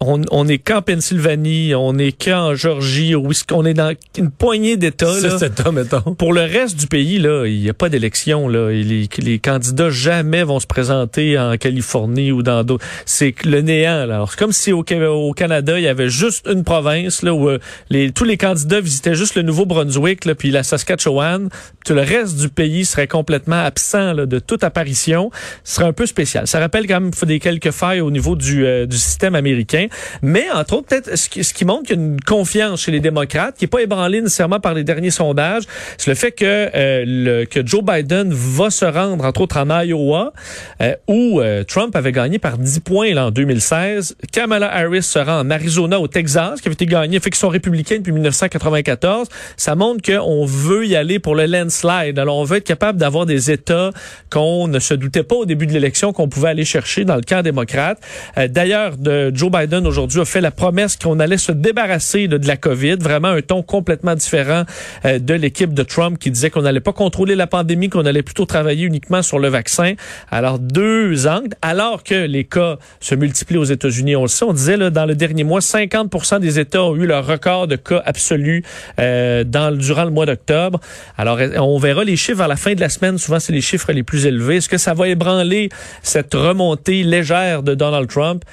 on, 0.00 0.22
on 0.30 0.46
est 0.46 0.58
qu'en 0.58 0.80
Pennsylvanie, 0.80 1.74
on 1.74 1.98
est 1.98 2.12
qu'en 2.12 2.54
Georgie, 2.54 3.14
au 3.14 3.28
on 3.52 3.64
est 3.64 3.74
dans 3.74 3.92
une 4.16 4.30
poignée 4.30 4.76
d'États. 4.76 5.06
là. 5.06 5.30
C'est 5.30 5.38
cet 5.38 5.66
homme, 5.66 5.76
mettons. 5.76 6.14
Pour 6.14 6.32
le 6.32 6.42
reste 6.42 6.78
du 6.78 6.86
pays, 6.86 7.18
là, 7.18 7.46
il 7.46 7.60
n'y 7.60 7.68
a 7.68 7.74
pas 7.74 7.88
d'élection. 7.88 8.48
Là. 8.48 8.70
Et 8.70 8.82
Les, 8.82 9.08
les 9.18 9.38
candidats 9.38 9.90
jamais 9.90 10.44
vont 10.44 10.60
se 10.60 10.66
présenter 10.66 11.38
en 11.38 11.56
Californie 11.56 12.30
ou 12.32 12.42
dans 12.42 12.62
d'autres. 12.64 12.84
C'est 13.06 13.34
le 13.44 13.60
néant. 13.60 14.06
Là. 14.06 14.14
Alors, 14.14 14.30
C'est 14.30 14.38
comme 14.38 14.52
si 14.52 14.72
au, 14.72 14.84
au 14.84 15.32
Canada, 15.32 15.78
il 15.78 15.82
y 15.82 15.88
avait 15.88 16.10
juste 16.10 16.48
une 16.48 16.64
province 16.64 17.22
là, 17.22 17.34
où 17.34 17.48
euh, 17.48 17.58
les, 17.90 18.12
tous 18.12 18.24
les 18.24 18.36
candidats 18.36 18.80
visitaient 18.80 19.14
juste 19.14 19.34
le 19.34 19.42
Nouveau-Brunswick 19.42 20.24
là, 20.24 20.34
puis 20.34 20.50
la 20.50 20.62
Saskatchewan. 20.62 21.48
Tout 21.88 21.94
le 21.94 22.02
reste 22.02 22.36
du 22.36 22.50
pays 22.50 22.84
serait 22.84 23.06
complètement 23.06 23.64
absent 23.64 24.12
là, 24.12 24.26
de 24.26 24.38
toute 24.40 24.62
apparition. 24.62 25.30
Ce 25.64 25.76
serait 25.76 25.86
un 25.86 25.94
peu 25.94 26.04
spécial. 26.04 26.46
Ça 26.46 26.60
rappelle 26.60 26.86
quand 26.86 27.00
même 27.00 27.12
des 27.22 27.38
quelques 27.38 27.70
failles 27.70 28.02
au 28.02 28.10
niveau 28.10 28.36
du, 28.36 28.66
euh, 28.66 28.84
du 28.84 28.98
système 28.98 29.34
américain. 29.34 29.86
Mais 30.20 30.44
entre 30.50 30.74
autres, 30.74 30.88
peut-être 30.88 31.16
ce 31.16 31.30
qui, 31.30 31.42
ce 31.42 31.54
qui 31.54 31.64
montre 31.64 31.84
qu'il 31.84 31.96
y 31.96 31.98
a 31.98 32.02
une 32.02 32.20
confiance 32.20 32.82
chez 32.82 32.92
les 32.92 33.00
démocrates, 33.00 33.56
qui 33.56 33.64
n'est 33.64 33.70
pas 33.70 33.80
ébranlée 33.80 34.20
nécessairement 34.20 34.60
par 34.60 34.74
les 34.74 34.84
derniers 34.84 35.10
sondages, 35.10 35.62
c'est 35.96 36.10
le 36.10 36.14
fait 36.14 36.32
que, 36.32 36.44
euh, 36.44 37.04
le, 37.06 37.44
que 37.46 37.66
Joe 37.66 37.82
Biden 37.82 38.34
va 38.34 38.68
se 38.68 38.84
rendre, 38.84 39.24
entre 39.24 39.40
autres, 39.40 39.56
en 39.56 39.80
Iowa, 39.80 40.34
euh, 40.82 40.94
où 41.06 41.40
euh, 41.40 41.64
Trump 41.64 41.96
avait 41.96 42.12
gagné 42.12 42.38
par 42.38 42.58
10 42.58 42.80
points 42.80 43.14
là, 43.14 43.28
en 43.28 43.30
2016. 43.30 44.14
Kamala 44.30 44.70
Harris 44.70 45.04
se 45.04 45.20
rend 45.20 45.40
en 45.40 45.50
Arizona, 45.50 45.98
au 45.98 46.06
Texas, 46.06 46.60
qui 46.60 46.68
avait 46.68 46.74
été 46.74 46.84
gagné, 46.84 47.18
fait 47.18 47.30
qu'ils 47.30 47.38
sont 47.38 47.48
républicains 47.48 47.96
depuis 47.96 48.12
1994. 48.12 49.28
Ça 49.56 49.74
montre 49.74 50.02
qu'on 50.02 50.44
veut 50.44 50.86
y 50.86 50.94
aller 50.94 51.18
pour 51.18 51.34
le 51.34 51.46
landslide. 51.46 51.77
Alors, 51.84 52.36
on 52.36 52.44
veut 52.44 52.58
être 52.58 52.64
capable 52.64 52.98
d'avoir 52.98 53.26
des 53.26 53.50
États 53.50 53.90
qu'on 54.30 54.68
ne 54.68 54.78
se 54.78 54.94
doutait 54.94 55.22
pas 55.22 55.36
au 55.36 55.44
début 55.44 55.66
de 55.66 55.72
l'élection 55.72 56.12
qu'on 56.12 56.28
pouvait 56.28 56.48
aller 56.48 56.64
chercher 56.64 57.04
dans 57.04 57.16
le 57.16 57.22
camp 57.22 57.42
démocrate. 57.42 58.00
Euh, 58.36 58.48
D'ailleurs, 58.48 58.94
Joe 59.32 59.50
Biden 59.50 59.86
aujourd'hui 59.86 60.20
a 60.20 60.24
fait 60.24 60.40
la 60.40 60.50
promesse 60.50 60.96
qu'on 60.96 61.20
allait 61.20 61.38
se 61.38 61.52
débarrasser 61.52 62.28
de 62.28 62.46
la 62.46 62.56
COVID. 62.56 62.96
Vraiment 62.96 63.28
un 63.28 63.42
ton 63.42 63.62
complètement 63.62 64.14
différent 64.14 64.64
euh, 65.04 65.18
de 65.18 65.34
l'équipe 65.34 65.72
de 65.72 65.82
Trump 65.82 66.18
qui 66.18 66.30
disait 66.30 66.50
qu'on 66.50 66.62
n'allait 66.62 66.80
pas 66.80 66.92
contrôler 66.92 67.36
la 67.36 67.46
pandémie, 67.46 67.88
qu'on 67.88 68.06
allait 68.06 68.22
plutôt 68.22 68.46
travailler 68.46 68.84
uniquement 68.84 69.22
sur 69.22 69.38
le 69.38 69.48
vaccin. 69.48 69.94
Alors, 70.30 70.58
deux 70.58 71.26
angles. 71.26 71.54
Alors 71.62 72.02
que 72.02 72.14
les 72.14 72.44
cas 72.44 72.78
se 73.00 73.14
multiplient 73.14 73.58
aux 73.58 73.64
États-Unis, 73.64 74.16
on 74.16 74.22
le 74.22 74.28
sait, 74.28 74.44
on 74.44 74.52
disait 74.52 74.76
là, 74.76 74.90
dans 74.90 75.06
le 75.06 75.14
dernier 75.14 75.44
mois, 75.44 75.60
50% 75.60 76.40
des 76.40 76.58
États 76.58 76.82
ont 76.82 76.96
eu 76.96 77.06
leur 77.06 77.26
record 77.26 77.66
de 77.66 77.76
cas 77.76 78.02
absolus 78.04 78.64
euh, 78.98 79.44
dans, 79.44 79.76
durant 79.76 80.04
le 80.04 80.10
mois 80.10 80.26
d'octobre. 80.26 80.80
Alors, 81.16 81.38
euh, 81.38 81.56
on 81.74 81.78
verra 81.78 82.04
les 82.04 82.16
chiffres 82.16 82.40
à 82.40 82.48
la 82.48 82.56
fin 82.56 82.74
de 82.74 82.80
la 82.80 82.88
semaine. 82.88 83.18
Souvent, 83.18 83.40
c'est 83.40 83.52
les 83.52 83.60
chiffres 83.60 83.92
les 83.92 84.02
plus 84.02 84.26
élevés. 84.26 84.56
Est-ce 84.56 84.68
que 84.68 84.78
ça 84.78 84.94
va 84.94 85.08
ébranler 85.08 85.68
cette 86.02 86.34
remontée 86.34 87.02
légère 87.02 87.62
de 87.62 87.74
Donald 87.74 88.08
Trump? 88.08 88.44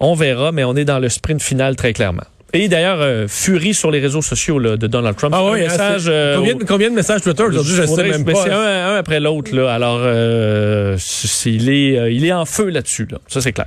On 0.00 0.14
verra, 0.14 0.52
mais 0.52 0.64
on 0.64 0.76
est 0.76 0.84
dans 0.84 0.98
le 0.98 1.08
sprint 1.08 1.42
final 1.42 1.76
très 1.76 1.92
clairement. 1.92 2.24
Et 2.54 2.68
d'ailleurs, 2.68 3.00
euh, 3.02 3.26
furie 3.28 3.74
sur 3.74 3.90
les 3.90 4.00
réseaux 4.00 4.22
sociaux 4.22 4.58
là, 4.58 4.76
de 4.78 4.86
Donald 4.86 5.14
Trump. 5.16 5.34
Ah 5.36 5.44
oui, 5.44 5.60
message, 5.60 6.04
euh, 6.08 6.36
combien, 6.36 6.54
combien 6.66 6.90
de 6.90 6.94
messages 6.94 7.20
Twitter 7.20 7.42
aujourd'hui, 7.42 7.74
je 7.74 7.82
sais 7.82 7.86
faudrait- 7.86 8.08
même 8.08 8.24
pas. 8.24 8.42
C'est 8.42 8.50
un, 8.50 8.88
un 8.88 8.96
après 8.96 9.20
l'autre. 9.20 9.54
là. 9.54 9.70
Alors, 9.70 9.98
euh, 10.00 10.96
il, 11.44 11.68
est, 11.68 11.98
euh, 11.98 12.10
il 12.10 12.24
est 12.24 12.32
en 12.32 12.46
feu 12.46 12.70
là-dessus. 12.70 13.06
Là. 13.10 13.18
Ça, 13.28 13.42
c'est 13.42 13.52
clair. 13.52 13.66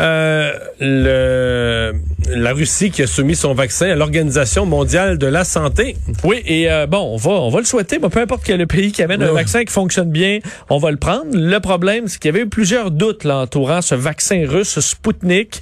Euh, 0.00 0.52
le, 0.80 1.92
la 2.34 2.52
Russie 2.52 2.90
qui 2.90 3.02
a 3.02 3.06
soumis 3.06 3.36
son 3.36 3.54
vaccin 3.54 3.90
à 3.90 3.94
l'Organisation 3.94 4.66
mondiale 4.66 5.16
de 5.18 5.26
la 5.26 5.44
santé. 5.44 5.96
Oui, 6.24 6.42
et 6.46 6.66
bon, 6.88 6.98
on 7.12 7.16
va, 7.16 7.30
on 7.30 7.50
va 7.50 7.58
le 7.60 7.64
souhaiter. 7.64 7.98
mais 8.02 8.08
peu 8.08 8.20
importe 8.20 8.42
quel 8.44 8.66
pays 8.66 8.90
qui 8.92 9.02
amène 9.02 9.22
un 9.22 9.32
vaccin 9.32 9.64
qui 9.64 9.72
fonctionne 9.72 10.10
bien, 10.10 10.38
on 10.70 10.78
va 10.78 10.90
le 10.90 10.96
prendre. 10.96 11.26
Le 11.34 11.58
problème, 11.60 12.08
c'est 12.08 12.18
qu'il 12.20 12.30
y 12.30 12.34
avait 12.34 12.44
eu 12.44 12.48
plusieurs 12.48 12.90
doutes 12.90 13.24
là, 13.24 13.38
entourant 13.38 13.80
ce 13.82 13.94
vaccin 13.94 14.44
russe, 14.48 14.80
Sputnik, 14.80 15.60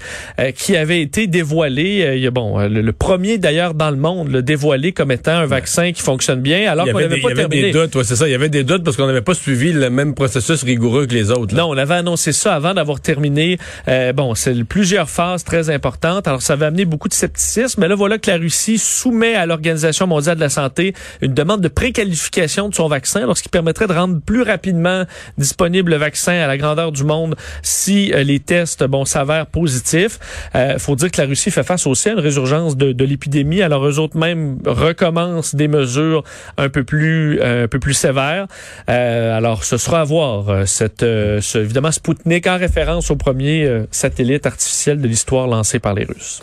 qui 0.56 0.76
avait 0.76 1.02
été 1.02 1.26
dévoilé. 1.26 2.12
il 2.16 2.23
y 2.23 2.26
a, 2.26 2.29
bon, 2.30 2.58
euh, 2.58 2.68
le, 2.68 2.82
le 2.82 2.92
premier 2.92 3.38
d'ailleurs 3.38 3.75
dans 3.75 3.90
le 3.90 3.96
monde, 3.96 4.30
le 4.30 4.42
dévoilé 4.42 4.92
comme 4.92 5.10
étant 5.10 5.32
un 5.32 5.46
vaccin 5.46 5.92
qui 5.92 6.02
fonctionne 6.02 6.40
bien, 6.40 6.70
alors 6.70 6.87
qu'on 6.87 6.96
avait, 6.96 7.08
n'avait 7.08 7.20
pas 7.20 7.30
il 7.30 7.37
y 7.37 7.40
avait 7.40 7.49
des 7.49 7.70
doutes, 7.72 7.94
ouais, 7.94 8.04
c'est 8.04 8.16
ça. 8.16 8.28
Il 8.28 8.32
y 8.32 8.34
avait 8.34 8.49
des 8.49 8.64
doutes 8.64 8.84
parce 8.84 8.96
qu'on 8.96 9.06
n'avait 9.06 9.20
pas 9.20 9.34
suivi 9.34 9.72
le 9.72 9.90
même 9.90 10.14
processus 10.14 10.62
rigoureux 10.62 11.06
que 11.06 11.14
les 11.14 11.30
autres. 11.30 11.54
là. 11.54 11.62
Non, 11.62 11.70
on 11.70 11.76
avait 11.76 11.94
annoncé 11.94 12.32
ça 12.32 12.54
avant 12.54 12.75
d'avoir 12.75 13.00
terminé. 13.00 13.58
Euh, 13.88 14.12
bon, 14.12 14.34
c'est 14.34 14.64
plusieurs 14.64 15.08
phases 15.08 15.44
très 15.44 15.70
importantes. 15.70 16.28
Alors, 16.28 16.42
ça 16.42 16.54
avait 16.54 16.66
amené 16.66 16.84
beaucoup 16.84 17.08
de 17.08 17.14
scepticisme. 17.14 17.80
Mais 17.80 17.88
là, 17.88 17.94
voilà 17.94 18.18
que 18.18 18.30
la 18.30 18.37
Russie 18.37 18.78
soumet 18.78 19.34
à 19.34 19.46
l'Organisation 19.46 20.06
mondiale 20.06 20.37
de 20.37 20.40
la 20.40 20.49
santé 20.49 20.94
une 21.20 21.34
demande 21.34 21.60
de 21.60 21.68
préqualification 21.68 22.68
de 22.68 22.75
son 22.75 22.88
vaccin, 22.88 23.22
alors 23.22 23.37
ce 23.37 23.42
qui 23.42 23.49
permettrait 23.49 23.87
de 23.87 23.92
rendre 23.92 24.20
plus 24.20 24.42
rapidement 24.42 25.04
disponible 25.38 25.90
le 25.92 25.96
vaccin 25.96 26.32
à 26.32 26.46
la 26.46 26.56
grandeur 26.56 26.92
du 26.92 27.04
monde 27.04 27.34
si 27.62 28.12
euh, 28.12 28.22
les 28.22 28.40
tests, 28.40 28.84
bon, 28.84 29.04
s'avèrent 29.04 29.46
positifs. 29.46 30.18
Euh, 30.54 30.78
faut 30.78 30.96
dire 30.96 31.10
que 31.10 31.20
la 31.20 31.26
Russie 31.26 31.50
fait 31.50 31.62
face 31.62 31.87
aussi 31.87 32.08
à 32.08 32.14
une 32.21 32.25
résurgence 32.25 32.77
de, 32.77 33.05
l'épidémie. 33.05 33.62
Alors, 33.62 33.87
eux 33.87 33.99
autres 33.99 34.17
même 34.17 34.59
recommencent 34.67 35.55
des 35.55 35.69
mesures 35.69 36.23
un 36.57 36.69
peu 36.69 36.85
plus, 36.85 37.41
euh, 37.41 37.65
un 37.65 37.69
peu 37.69 37.79
plus 37.79 37.95
sévères. 37.95 38.47
Euh, 38.89 39.37
alors, 39.37 39.65
ce 39.65 39.77
sera 39.77 40.03
à 40.03 40.05
voir. 40.05 40.49
euh, 40.49 40.67
cette, 40.67 41.03
euh, 41.03 41.41
ce- 41.41 41.59
évidemment, 41.59 41.91
Sputnik 41.91 42.47
en 42.47 42.57
référence 42.59 43.11
au 43.11 43.17
premier 43.17 43.69
satellite 43.91 44.47
artificiel 44.47 45.00
de 45.00 45.09
l'histoire 45.09 45.47
lancé 45.47 45.79
par 45.79 45.95
les 45.95 46.05
Russes. 46.05 46.41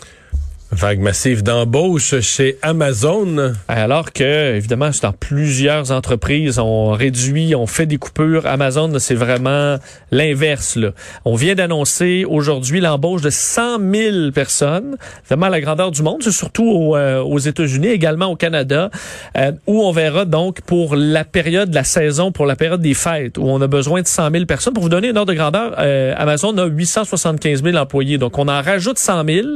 Vague 0.70 1.00
massive 1.00 1.42
d'embauche 1.42 2.20
chez 2.20 2.58
Amazon. 2.60 3.54
Alors 3.68 4.12
que, 4.12 4.54
évidemment, 4.54 4.90
dans 5.00 5.12
plusieurs 5.12 5.92
entreprises, 5.92 6.58
on 6.58 6.90
réduit, 6.90 7.54
on 7.54 7.66
fait 7.66 7.86
des 7.86 7.96
coupures. 7.96 8.46
Amazon, 8.46 8.92
c'est 8.98 9.14
vraiment 9.14 9.78
l'inverse. 10.10 10.78
On 11.24 11.36
vient 11.36 11.54
d'annoncer 11.54 12.26
aujourd'hui 12.28 12.82
l'embauche 12.82 13.22
de 13.22 13.30
100 13.30 13.78
000 13.92 14.30
personnes, 14.32 14.96
vraiment 15.26 15.48
la 15.48 15.62
grandeur 15.62 15.90
du 15.90 16.02
monde, 16.02 16.22
c'est 16.22 16.32
surtout 16.32 16.94
euh, 16.94 17.22
aux 17.22 17.38
États-Unis, 17.38 17.88
également 17.88 18.26
au 18.26 18.36
Canada, 18.36 18.90
euh, 19.38 19.52
où 19.66 19.82
on 19.82 19.90
verra 19.90 20.26
donc 20.26 20.60
pour 20.60 20.96
la 20.96 21.24
période 21.24 21.70
de 21.70 21.74
la 21.74 21.84
saison, 21.84 22.30
pour 22.30 22.44
la 22.44 22.56
période 22.56 22.82
des 22.82 22.94
fêtes, 22.94 23.38
où 23.38 23.44
on 23.44 23.60
a 23.62 23.66
besoin 23.66 24.02
de 24.02 24.06
100 24.06 24.32
000 24.32 24.44
personnes. 24.44 24.74
Pour 24.74 24.82
vous 24.82 24.90
donner 24.90 25.08
une 25.08 25.16
ordre 25.16 25.32
de 25.32 25.38
grandeur, 25.38 25.76
euh, 25.78 26.12
Amazon 26.18 26.56
a 26.58 26.66
875 26.66 27.62
000 27.62 27.76
employés, 27.78 28.18
donc 28.18 28.38
on 28.38 28.48
en 28.48 28.60
rajoute 28.60 28.98
100 28.98 29.24
000. 29.24 29.46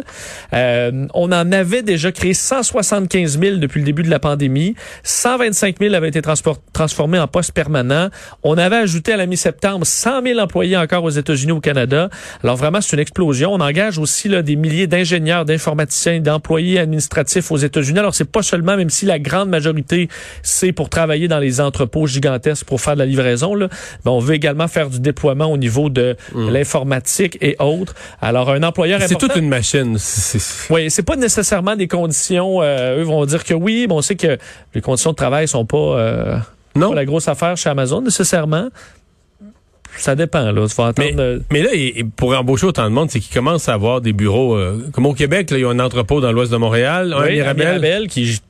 Euh, 1.03 1.07
on 1.15 1.33
en 1.33 1.53
avait 1.53 1.83
déjà 1.83 2.13
créé 2.13 2.35
175 2.35 3.39
000 3.39 3.57
depuis 3.57 3.81
le 3.81 3.87
début 3.87 4.03
de 4.03 4.11
la 4.11 4.19
pandémie. 4.19 4.75
125 5.03 5.77
000 5.81 5.95
avaient 5.95 6.09
été 6.09 6.23
transformés 6.73 7.19
en 7.19 7.29
postes 7.29 7.53
permanents. 7.53 8.09
On 8.43 8.59
avait 8.59 8.77
ajouté 8.77 9.13
à 9.13 9.17
la 9.17 9.27
mi-septembre 9.27 9.87
100 9.87 10.23
000 10.23 10.41
employés 10.41 10.77
encore 10.77 11.05
aux 11.05 11.11
États-Unis, 11.11 11.53
au 11.53 11.61
Canada. 11.61 12.09
Alors 12.43 12.57
vraiment, 12.57 12.81
c'est 12.81 12.95
une 12.95 13.01
explosion. 13.01 13.53
On 13.53 13.61
engage 13.61 13.99
aussi 13.99 14.29
là, 14.29 14.43
des 14.43 14.57
milliers 14.57 14.87
d'ingénieurs, 14.87 15.45
d'informaticiens, 15.45 16.21
d'employés 16.21 16.79
administratifs 16.79 17.51
aux 17.51 17.57
États-Unis. 17.57 17.99
Alors 17.99 18.15
c'est 18.15 18.31
pas 18.31 18.43
seulement, 18.43 18.77
même 18.77 18.91
si 18.91 19.07
la 19.07 19.19
grande 19.19 19.49
majorité 19.49 20.09
c'est 20.43 20.73
pour 20.73 20.89
travailler 20.89 21.29
dans 21.29 21.39
les 21.39 21.61
entrepôts 21.61 22.07
gigantesques 22.07 22.67
pour 22.67 22.81
faire 22.81 22.95
de 22.95 23.01
la 23.01 23.07
livraison, 23.07 23.55
là, 23.55 23.69
ben, 24.05 24.11
on 24.11 24.19
veut 24.19 24.35
également 24.35 24.69
faire 24.69 24.91
du 24.91 25.01
déploiement 25.01 25.47
au 25.47 25.57
niveau 25.57 25.89
de 25.89 26.17
l'informatique 26.35 27.39
et 27.41 27.57
autres. 27.59 27.95
Alors 28.21 28.51
un 28.51 28.63
employeur 28.63 29.01
C'est 29.07 29.17
toute 29.17 29.37
une 29.37 29.49
machine. 29.49 29.97
Oui, 30.71 30.91
c'est 30.93 31.03
pas 31.03 31.17
nécessairement 31.17 31.75
des 31.75 31.89
conditions. 31.89 32.63
euh, 32.63 32.99
eux 33.01 33.03
vont 33.03 33.25
dire 33.27 33.43
que 33.45 33.55
oui, 33.55 33.87
mais 33.89 33.95
on 33.95 34.03
sait 34.03 34.15
que 34.17 34.39
les 34.75 34.81
conditions 34.81 35.11
de 35.11 35.17
travail 35.17 35.49
sont 35.49 35.65
pas, 35.67 35.77
euh, 35.77 36.37
Non. 36.77 36.91
pas 36.91 36.95
la 36.95 37.05
grosse 37.05 37.27
affaire 37.29 37.57
chez 37.57 37.69
Amazon 37.69 38.01
nécessairement. 38.01 38.69
Ça 39.99 40.15
dépend 40.15 40.53
là. 40.53 40.63
Attendre. 40.65 40.95
Mais, 40.99 41.15
euh, 41.19 41.39
mais 41.51 41.63
là, 41.63 41.69
pour 42.17 42.35
embaucher 42.35 42.67
autant 42.67 42.85
de 42.85 42.95
monde, 42.95 43.11
c'est 43.11 43.21
qu'ils 43.21 43.35
commencent 43.35 43.69
à 43.69 43.75
avoir 43.75 44.01
des 44.01 44.13
bureaux. 44.15 44.55
euh, 44.55 44.89
comme 44.93 45.05
au 45.05 45.13
Québec, 45.13 45.51
là, 45.51 45.59
il 45.59 45.63
y 45.63 45.65
a 45.65 45.69
un 45.69 45.81
entrepôt 45.81 46.21
dans 46.23 46.33
l'ouest 46.33 46.51
de 46.51 46.57
Montréal, 46.57 47.13
un 47.13 47.23
oui, 47.25 47.33
Mirabel. 47.35 47.67
Mirabel, 47.67 48.09
qui 48.09 48.41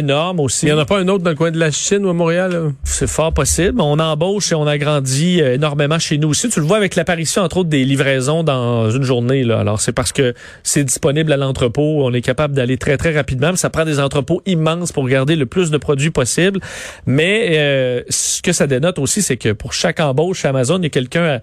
énorme 0.00 0.40
aussi. 0.40 0.66
Il 0.66 0.68
n'y 0.68 0.72
en 0.72 0.78
a 0.78 0.84
pas 0.84 0.98
un 1.00 1.08
autre 1.08 1.24
dans 1.24 1.30
le 1.30 1.36
coin 1.36 1.50
de 1.50 1.58
la 1.58 1.70
Chine 1.70 2.04
ou 2.06 2.10
à 2.10 2.12
Montréal? 2.12 2.72
C'est 2.84 3.08
fort 3.08 3.32
possible. 3.34 3.80
On 3.80 3.98
embauche 3.98 4.52
et 4.52 4.54
on 4.54 4.66
agrandit 4.66 5.42
euh, 5.42 5.54
énormément 5.54 5.98
chez 5.98 6.16
nous 6.16 6.28
aussi. 6.28 6.48
Tu 6.48 6.60
le 6.60 6.66
vois 6.66 6.76
avec 6.76 6.94
l'apparition, 6.94 7.42
entre 7.42 7.58
autres, 7.58 7.68
des 7.68 7.84
livraisons 7.84 8.44
dans 8.44 8.90
une 8.90 9.02
journée. 9.02 9.42
Là. 9.42 9.58
Alors, 9.60 9.80
c'est 9.80 9.92
parce 9.92 10.12
que 10.12 10.32
c'est 10.62 10.84
disponible 10.84 11.32
à 11.32 11.36
l'entrepôt. 11.36 12.04
On 12.04 12.12
est 12.14 12.20
capable 12.22 12.54
d'aller 12.54 12.78
très, 12.78 12.96
très 12.96 13.12
rapidement. 13.14 13.54
Ça 13.56 13.68
prend 13.68 13.84
des 13.84 13.98
entrepôts 13.98 14.42
immenses 14.46 14.92
pour 14.92 15.08
garder 15.08 15.34
le 15.34 15.46
plus 15.46 15.70
de 15.70 15.76
produits 15.76 16.10
possible. 16.10 16.60
Mais 17.06 17.48
euh, 17.58 18.02
ce 18.08 18.40
que 18.42 18.52
ça 18.52 18.66
dénote 18.68 18.98
aussi, 19.00 19.22
c'est 19.22 19.36
que 19.36 19.50
pour 19.52 19.72
chaque 19.72 19.98
embauche 20.00 20.42
chez 20.42 20.48
Amazon, 20.48 20.78
il 20.78 20.84
y 20.84 20.86
a 20.86 20.90
quelqu'un 20.90 21.24
à- 21.24 21.40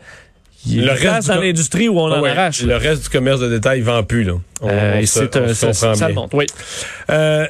il 0.65 0.85
Le 0.85 0.91
reste 0.91 1.27
dans 1.27 1.39
l'industrie 1.39 1.87
où 1.87 1.99
on 1.99 2.11
Ah 2.11 2.17
en 2.17 2.21
ouais, 2.21 2.31
arrache. 2.31 2.63
Le 2.63 2.75
reste 2.75 3.03
du 3.03 3.09
commerce 3.09 3.39
de 3.39 3.47
détail 3.47 3.81
vend 3.81 4.03
plus. 4.03 4.23
Là. 4.23 4.33
On, 4.61 4.67
Euh, 4.69 4.93
on 4.95 4.99
et 4.99 5.05
se- 5.05 5.19
c'est 5.19 5.35
on 5.37 5.43
un- 5.43 5.53
se 5.53 5.71
ça, 5.73 6.09
monte. 6.09 6.31
Oui. 6.33 6.45
Euh, 7.09 7.45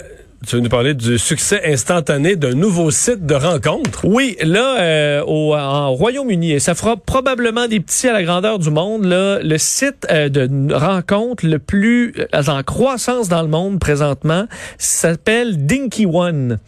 tu 0.48 0.56
veux 0.56 0.62
nous 0.62 0.70
parler 0.70 0.94
du 0.94 1.18
succès 1.20 1.62
instantané 1.66 2.38
d'un 2.38 2.54
nouveau 2.54 2.90
site 2.90 3.26
de 3.26 3.36
rencontre? 3.36 4.06
Oui, 4.06 4.38
là, 4.42 4.80
euh, 4.80 5.24
au, 5.28 5.54
en 5.54 5.92
Royaume-Uni, 5.94 6.54
et 6.54 6.60
ça 6.60 6.74
fera 6.74 6.96
probablement 6.96 7.68
des 7.68 7.82
petits 7.82 8.08
à 8.08 8.14
la 8.14 8.24
grandeur 8.24 8.58
du 8.58 8.70
monde, 8.72 9.04
là, 9.04 9.40
le 9.44 9.58
site 9.58 10.08
euh, 10.10 10.30
de 10.30 10.74
rencontre 10.74 11.46
le 11.46 11.60
plus 11.60 12.14
euh, 12.34 12.44
en 12.48 12.64
croissance 12.64 13.28
dans 13.28 13.42
le 13.42 13.50
monde 13.50 13.80
présentement 13.80 14.48
s'appelle 14.78 15.66
Dinky 15.66 16.06
One. 16.06 16.60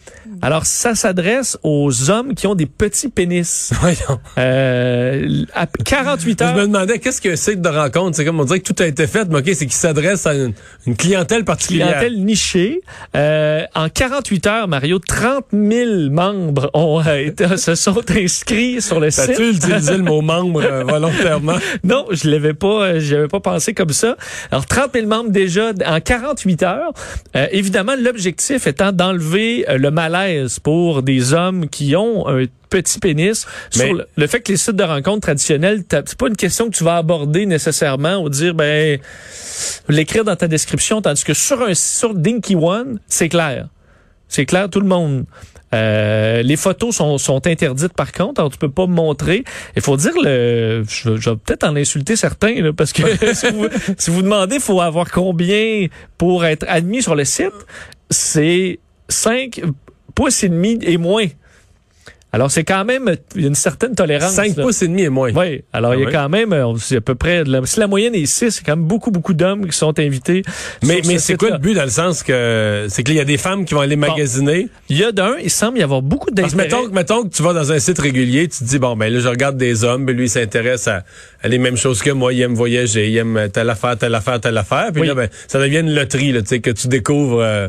Alors, 0.42 0.66
ça 0.66 0.94
s'adresse 0.94 1.58
aux 1.62 2.10
hommes 2.10 2.34
qui 2.34 2.46
ont 2.46 2.54
des 2.54 2.66
petits 2.66 3.08
pénis. 3.08 3.72
Voyons. 3.80 4.20
Euh, 4.38 5.44
à 5.54 5.66
48 5.66 6.38
Je 6.38 6.44
me 6.44 6.50
heures. 6.50 6.66
demandais 6.66 6.98
qu'est-ce 6.98 7.20
qu'un 7.20 7.36
site 7.36 7.60
de 7.62 7.68
rencontre? 7.68 8.16
C'est 8.16 8.24
comme 8.26 8.40
on 8.40 8.44
dirait 8.44 8.60
que 8.60 8.72
tout 8.72 8.82
a 8.82 8.86
été 8.86 9.06
fait, 9.06 9.26
mais 9.28 9.38
OK, 9.38 9.46
c'est 9.46 9.66
qu'il 9.66 9.72
s'adresse 9.72 10.26
à 10.26 10.34
une, 10.34 10.52
une 10.86 10.96
clientèle 10.96 11.44
particulière. 11.44 11.88
clientèle 11.98 12.22
nichée. 12.24 12.80
Euh, 13.16 13.64
en 13.74 13.88
48 13.88 14.46
heures, 14.46 14.68
Mario, 14.68 14.98
30 14.98 15.46
000 15.52 16.10
membres 16.10 16.70
ont 16.74 17.02
euh, 17.06 17.26
été, 17.26 17.56
se 17.56 17.74
sont 17.74 18.02
inscrits 18.10 18.80
sur 18.80 19.00
le 19.00 19.10
site. 19.10 19.26
T'as-tu 19.26 19.50
utilisé 19.50 19.96
le 19.96 20.02
mot 20.02 20.20
membre 20.22 20.62
euh, 20.62 20.84
volontairement? 20.84 21.56
Non, 21.84 22.06
je 22.10 22.28
l'avais 22.28 22.54
pas, 22.54 22.82
euh, 22.82 23.00
j'avais 23.00 23.28
pas 23.28 23.40
pensé 23.40 23.74
comme 23.74 23.90
ça. 23.90 24.16
Alors 24.50 24.66
30 24.66 24.92
000 24.94 25.06
membres 25.06 25.30
déjà 25.30 25.72
en 25.86 26.00
48 26.00 26.62
heures. 26.62 26.92
Euh, 27.36 27.46
évidemment, 27.52 27.94
l'objectif 27.98 28.66
étant 28.66 28.92
d'enlever 28.92 29.64
le 29.68 29.90
malaise 29.90 30.58
pour 30.58 31.02
des 31.02 31.32
hommes 31.32 31.68
qui 31.68 31.96
ont 31.96 32.28
un 32.28 32.44
petit 32.70 32.98
pénis 32.98 33.46
Mais- 33.76 33.86
sur 33.86 33.94
le, 33.94 34.06
le 34.16 34.26
fait 34.26 34.40
que 34.40 34.52
les 34.52 34.56
sites 34.56 34.76
de 34.76 34.84
rencontres 34.84 35.20
traditionnels, 35.20 35.82
c'est 35.90 36.16
pas 36.16 36.28
une 36.28 36.36
question 36.36 36.70
que 36.70 36.76
tu 36.76 36.84
vas 36.84 36.96
aborder 36.96 37.44
nécessairement 37.44 38.16
ou 38.22 38.28
dire 38.30 38.54
ben 38.54 38.98
l'écrire 39.88 40.24
dans 40.24 40.36
ta 40.36 40.48
description, 40.48 41.02
tandis 41.02 41.24
que 41.24 41.34
sur 41.34 41.60
un 41.62 41.74
sur 41.74 42.14
Dinky 42.14 42.56
One, 42.56 43.00
c'est 43.08 43.28
clair. 43.28 43.68
C'est 44.28 44.46
clair, 44.46 44.70
tout 44.70 44.80
le 44.80 44.86
monde. 44.86 45.24
Euh, 45.72 46.42
les 46.42 46.56
photos 46.56 46.96
sont, 46.96 47.16
sont 47.18 47.46
interdites 47.46 47.92
par 47.92 48.10
contre, 48.12 48.40
alors 48.40 48.50
tu 48.50 48.58
peux 48.58 48.70
pas 48.70 48.86
me 48.86 48.92
montrer. 48.94 49.44
Il 49.76 49.82
faut 49.82 49.96
dire 49.96 50.12
le, 50.22 50.84
je, 50.88 51.10
vais- 51.10 51.16
je 51.20 51.30
vais 51.30 51.36
peut-être 51.36 51.64
en 51.64 51.76
insulter 51.76 52.16
certains 52.16 52.60
là, 52.60 52.72
parce 52.72 52.92
que 52.92 53.02
si, 53.34 53.50
vous, 53.50 53.66
si 53.98 54.10
vous 54.10 54.22
demandez, 54.22 54.56
il 54.56 54.60
faut 54.60 54.80
avoir 54.80 55.10
combien 55.10 55.86
pour 56.18 56.44
être 56.44 56.64
admis 56.68 57.02
sur 57.02 57.14
le 57.14 57.24
site, 57.24 57.52
c'est 58.10 58.78
5 59.08 59.60
pouces 60.14 60.42
et 60.44 60.48
demi 60.48 60.78
et 60.82 60.96
moins. 60.96 61.26
Alors 62.32 62.50
c'est 62.50 62.62
quand 62.64 62.84
même 62.84 63.16
il 63.34 63.42
y 63.42 63.44
a 63.44 63.48
une 63.48 63.54
certaine 63.54 63.94
tolérance. 63.94 64.32
5 64.32 64.56
là. 64.56 64.62
pouces 64.62 64.82
et 64.82 64.88
demi 64.88 65.02
et 65.02 65.08
moins. 65.08 65.32
Oui, 65.34 65.62
alors 65.72 65.92
Ah 65.92 65.96
il 65.96 66.04
y 66.04 66.06
a 66.06 66.10
quand 66.12 66.28
même, 66.28 66.52
euh, 66.52 66.74
c'est 66.78 66.96
à 66.96 67.00
peu 67.00 67.14
près, 67.16 67.42
de 67.44 67.50
la- 67.50 67.66
si 67.66 67.80
la 67.80 67.86
moyenne 67.88 68.14
est 68.14 68.26
6, 68.26 68.50
c'est 68.50 68.64
quand 68.64 68.76
même 68.76 68.84
beaucoup, 68.86 69.10
beaucoup 69.10 69.34
d'hommes 69.34 69.66
qui 69.66 69.76
sont 69.76 69.98
invités. 69.98 70.42
Mais, 70.84 71.00
mais 71.06 71.18
ce 71.18 71.26
c'est 71.26 71.36
quoi 71.36 71.50
le 71.50 71.58
but 71.58 71.74
dans 71.74 71.82
le 71.84 71.90
sens 71.90 72.22
que 72.22 72.86
c'est 72.88 73.02
qu'il 73.02 73.14
y 73.16 73.20
a 73.20 73.24
des 73.24 73.36
femmes 73.36 73.64
qui 73.64 73.74
vont 73.74 73.80
aller 73.80 73.96
magasiner? 73.96 74.68
Il 74.88 74.96
y 74.98 75.04
a 75.04 75.10
d'un, 75.12 75.36
il 75.42 75.50
semble 75.50 75.78
y 75.78 75.82
avoir 75.82 76.02
beaucoup 76.02 76.30
d'intérêt. 76.30 76.56
mettons, 76.64 76.88
que- 76.88 76.94
mettons 76.94 77.22
que 77.24 77.34
tu 77.34 77.42
vas 77.42 77.52
dans 77.52 77.72
un 77.72 77.78
site 77.80 77.98
régulier, 77.98 78.46
tu 78.48 78.58
te 78.60 78.64
dis 78.64 78.78
bon 78.78 78.96
ben 78.96 79.12
là 79.12 79.18
je 79.20 79.28
regarde 79.28 79.56
des 79.56 79.82
hommes, 79.84 80.06
ben 80.06 80.16
lui 80.16 80.26
il 80.26 80.30
s'intéresse 80.30 80.86
à, 80.86 81.02
à 81.42 81.48
les 81.48 81.58
mêmes 81.58 81.76
choses 81.76 82.00
que 82.00 82.10
moi, 82.10 82.32
il 82.32 82.40
aime 82.42 82.54
voyager, 82.54 83.08
il 83.08 83.16
aime 83.16 83.48
telle 83.52 83.70
affaire, 83.70 83.96
telle 83.98 84.14
affaire, 84.14 84.40
telle 84.40 84.56
affaire, 84.56 84.90
puis 84.92 85.02
Oui. 85.02 85.08
là 85.08 85.14
ben 85.14 85.28
ça 85.48 85.58
devient 85.58 85.78
une 85.80 85.94
loterie 85.94 86.30
là, 86.32 86.42
tu 86.42 86.48
sais 86.48 86.60
que 86.60 86.70
tu 86.70 86.86
découvres. 86.86 87.40
euh, 87.40 87.68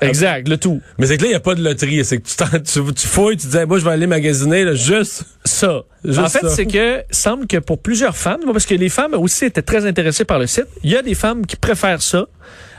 Exact, 0.00 0.48
le 0.48 0.56
tout. 0.58 0.80
mais 0.98 1.06
c'est 1.06 1.16
que 1.16 1.22
là 1.22 1.28
il 1.28 1.32
y 1.32 1.36
a 1.36 1.40
pas 1.40 1.54
de 1.54 1.62
loterie, 1.64 2.04
c'est 2.04 2.18
que 2.18 2.28
tu, 2.28 2.62
tu, 2.62 2.94
tu 2.94 3.06
fouilles, 3.08 3.36
tu 3.36 3.46
dis 3.48 3.56
moi 3.66 3.79
je 3.80 3.84
vais 3.84 3.90
aller 3.90 4.06
magasiner, 4.06 4.64
là, 4.64 4.74
juste. 4.74 5.24
Ça. 5.44 5.82
Juste 6.04 6.18
en 6.18 6.28
fait, 6.28 6.48
c'est 6.48 6.66
que 6.66 7.02
semble 7.10 7.46
que 7.46 7.56
pour 7.56 7.78
plusieurs 7.78 8.16
femmes, 8.16 8.40
parce 8.52 8.66
que 8.66 8.74
les 8.74 8.88
femmes 8.88 9.14
aussi 9.14 9.46
étaient 9.46 9.62
très 9.62 9.86
intéressées 9.86 10.24
par 10.24 10.38
le 10.38 10.46
site, 10.46 10.66
il 10.82 10.90
y 10.90 10.96
a 10.96 11.02
des 11.02 11.14
femmes 11.14 11.44
qui 11.44 11.56
préfèrent 11.56 12.02
ça. 12.02 12.26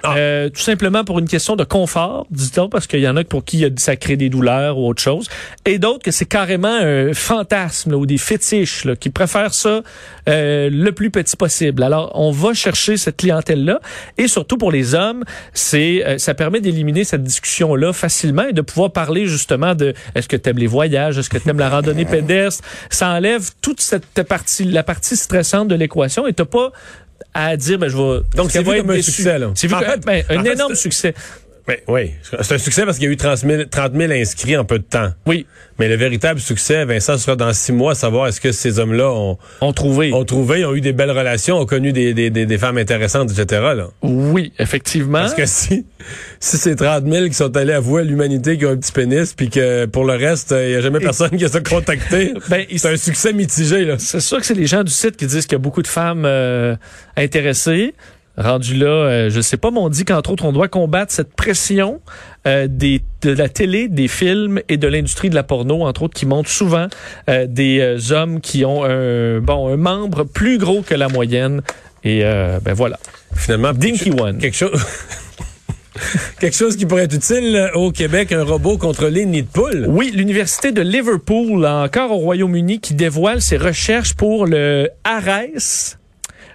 Ah. 0.03 0.15
euh, 0.17 0.49
tout 0.49 0.61
simplement 0.61 1.03
pour 1.03 1.19
une 1.19 1.27
question 1.27 1.55
de 1.55 1.63
confort, 1.63 2.25
dit-on, 2.31 2.69
parce 2.69 2.87
qu'il 2.87 2.99
y 3.01 3.07
en 3.07 3.17
a 3.17 3.23
pour 3.23 3.43
qui 3.43 3.65
ça 3.77 3.95
crée 3.95 4.17
des 4.17 4.29
douleurs 4.29 4.77
ou 4.77 4.87
autre 4.87 5.01
chose, 5.01 5.29
et 5.65 5.79
d'autres 5.79 6.03
que 6.03 6.11
c'est 6.11 6.25
carrément 6.25 6.73
un 6.73 7.13
fantasme 7.13 7.91
là, 7.91 7.97
ou 7.97 8.05
des 8.05 8.17
fétiches 8.17 8.85
là, 8.85 8.95
qui 8.95 9.09
préfèrent 9.09 9.53
ça 9.53 9.81
euh, 10.27 10.69
le 10.71 10.91
plus 10.91 11.11
petit 11.11 11.35
possible. 11.35 11.83
Alors, 11.83 12.11
on 12.15 12.31
va 12.31 12.53
chercher 12.53 12.97
cette 12.97 13.17
clientèle-là, 13.17 13.79
et 14.17 14.27
surtout 14.27 14.57
pour 14.57 14.71
les 14.71 14.95
hommes, 14.95 15.23
c'est 15.53 16.03
euh, 16.05 16.17
ça 16.17 16.33
permet 16.33 16.61
d'éliminer 16.61 17.03
cette 17.03 17.23
discussion-là 17.23 17.93
facilement 17.93 18.43
et 18.43 18.53
de 18.53 18.61
pouvoir 18.61 18.91
parler 18.91 19.27
justement 19.27 19.75
de 19.75 19.93
est-ce 20.15 20.27
que 20.27 20.37
tu 20.37 20.49
aimes 20.49 20.57
les 20.57 20.67
voyages, 20.67 21.17
est-ce 21.17 21.29
que 21.29 21.37
tu 21.37 21.49
aimes 21.49 21.59
la 21.59 21.69
randonnée 21.69 22.05
pédestre? 22.11 22.63
Ça 22.89 23.09
enlève 23.09 23.49
toute 23.61 23.81
cette 23.81 24.23
partie, 24.23 24.65
la 24.65 24.83
partie 24.83 25.15
stressante 25.15 25.67
de 25.67 25.75
l'équation, 25.75 26.27
et 26.27 26.33
t'as 26.33 26.45
pas 26.45 26.71
à 27.33 27.55
dire 27.57 27.79
ben 27.79 27.87
je 27.89 27.95
vais 27.97 28.21
Donc, 28.35 28.51
c'est 28.51 28.63
vu 28.63 28.77
comme 28.77 28.91
un 28.91 29.01
succès, 29.01 29.39
là. 29.39 29.51
C'est 29.55 29.67
vu 29.67 29.75
que- 29.75 29.85
fait- 29.85 30.05
ben, 30.05 30.23
un 30.29 30.43
fait, 30.43 30.53
énorme 30.53 30.75
succès. 30.75 31.13
Ben, 31.67 31.77
oui, 31.87 32.11
c'est 32.23 32.53
un 32.53 32.57
succès 32.57 32.85
parce 32.85 32.97
qu'il 32.97 33.05
y 33.05 33.09
a 33.09 33.13
eu 33.13 33.17
30 33.17 33.37
000, 33.39 33.63
30 33.69 33.93
000 33.95 34.11
inscrits 34.11 34.57
en 34.57 34.65
peu 34.65 34.79
de 34.79 34.83
temps. 34.83 35.11
Oui, 35.25 35.45
Mais 35.79 35.87
le 35.87 35.95
véritable 35.95 36.39
succès, 36.39 36.85
Vincent, 36.85 37.17
sera 37.17 37.35
dans 37.35 37.53
six 37.53 37.71
mois, 37.71 37.93
savoir 37.95 38.27
est-ce 38.27 38.41
que 38.41 38.51
ces 38.51 38.79
hommes-là 38.79 39.11
ont, 39.11 39.37
on 39.61 39.71
trouvait. 39.71 40.11
ont 40.11 40.25
trouvé, 40.25 40.65
ont 40.65 40.73
eu 40.73 40.81
des 40.81 40.93
belles 40.93 41.11
relations, 41.11 41.59
ont 41.59 41.65
connu 41.65 41.93
des, 41.93 42.13
des, 42.13 42.29
des, 42.29 42.45
des 42.45 42.57
femmes 42.57 42.77
intéressantes, 42.77 43.31
etc. 43.31 43.61
Là. 43.75 43.87
Oui, 44.01 44.53
effectivement. 44.59 45.19
Parce 45.19 45.33
que 45.35 45.45
si, 45.45 45.85
si 46.39 46.57
c'est 46.57 46.75
30 46.75 47.05
000 47.05 47.27
qui 47.27 47.33
sont 47.33 47.55
allés 47.55 47.73
avouer 47.73 48.01
à 48.01 48.05
l'humanité 48.05 48.57
qu'ils 48.57 48.67
ont 48.67 48.71
un 48.71 48.77
petit 48.77 48.91
pénis, 48.91 49.33
puis 49.33 49.49
que 49.49 49.85
pour 49.85 50.05
le 50.05 50.13
reste, 50.13 50.51
il 50.57 50.69
n'y 50.69 50.75
a 50.75 50.81
jamais 50.81 50.99
personne 50.99 51.31
qui 51.31 51.45
a 51.45 51.49
se 51.49 51.59
contacté, 51.59 52.33
Ben, 52.49 52.65
c'est 52.75 52.91
un 52.91 52.97
succès 52.97 53.33
mitigé. 53.33 53.85
Là. 53.85 53.95
C'est 53.99 54.19
sûr 54.19 54.39
que 54.39 54.45
c'est 54.45 54.55
les 54.55 54.67
gens 54.67 54.83
du 54.83 54.91
site 54.91 55.15
qui 55.15 55.27
disent 55.27 55.45
qu'il 55.45 55.53
y 55.53 55.55
a 55.55 55.59
beaucoup 55.59 55.83
de 55.83 55.87
femmes 55.87 56.25
euh, 56.25 56.75
intéressées. 57.15 57.93
Rendu 58.41 58.75
là, 58.75 58.87
euh, 58.87 59.29
je 59.29 59.39
sais 59.39 59.57
pas, 59.57 59.71
mais 59.71 59.77
on 59.77 59.89
dit 59.89 60.03
qu'entre 60.03 60.31
autres, 60.31 60.45
on 60.45 60.51
doit 60.51 60.67
combattre 60.67 61.11
cette 61.11 61.33
pression 61.35 62.01
euh, 62.47 62.67
des, 62.67 63.03
de 63.21 63.31
la 63.31 63.49
télé, 63.49 63.87
des 63.87 64.07
films 64.07 64.61
et 64.67 64.77
de 64.77 64.87
l'industrie 64.87 65.29
de 65.29 65.35
la 65.35 65.43
porno, 65.43 65.83
entre 65.83 66.03
autres, 66.03 66.15
qui 66.15 66.25
montrent 66.25 66.49
souvent 66.49 66.87
euh, 67.29 67.45
des 67.47 67.79
euh, 67.79 68.13
hommes 68.15 68.41
qui 68.41 68.65
ont 68.65 68.83
un, 68.83 69.39
bon, 69.39 69.71
un 69.71 69.77
membre 69.77 70.23
plus 70.23 70.57
gros 70.57 70.81
que 70.81 70.95
la 70.95 71.07
moyenne. 71.07 71.61
Et 72.03 72.23
ben 72.23 72.73
voilà. 72.73 72.97
Finalement, 73.35 73.73
Dinky 73.73 74.11
One. 74.11 74.39
quelque 74.39 74.57
chose... 74.57 74.71
Quelque 76.39 76.55
chose 76.55 76.77
qui 76.77 76.85
pourrait 76.85 77.03
être 77.03 77.13
utile 77.13 77.69
au 77.75 77.91
Québec, 77.91 78.31
un 78.31 78.43
robot 78.43 78.77
contre 78.77 79.07
les 79.07 79.25
nids 79.25 79.43
de 79.43 79.47
poules. 79.47 79.85
Oui, 79.87 80.11
l'université 80.15 80.71
de 80.71 80.81
Liverpool, 80.81 81.65
encore 81.65 82.11
au 82.11 82.17
Royaume-Uni, 82.17 82.79
qui 82.79 82.95
dévoile 82.95 83.41
ses 83.41 83.57
recherches 83.57 84.15
pour 84.15 84.47
le 84.47 84.89
ARES, 85.03 85.97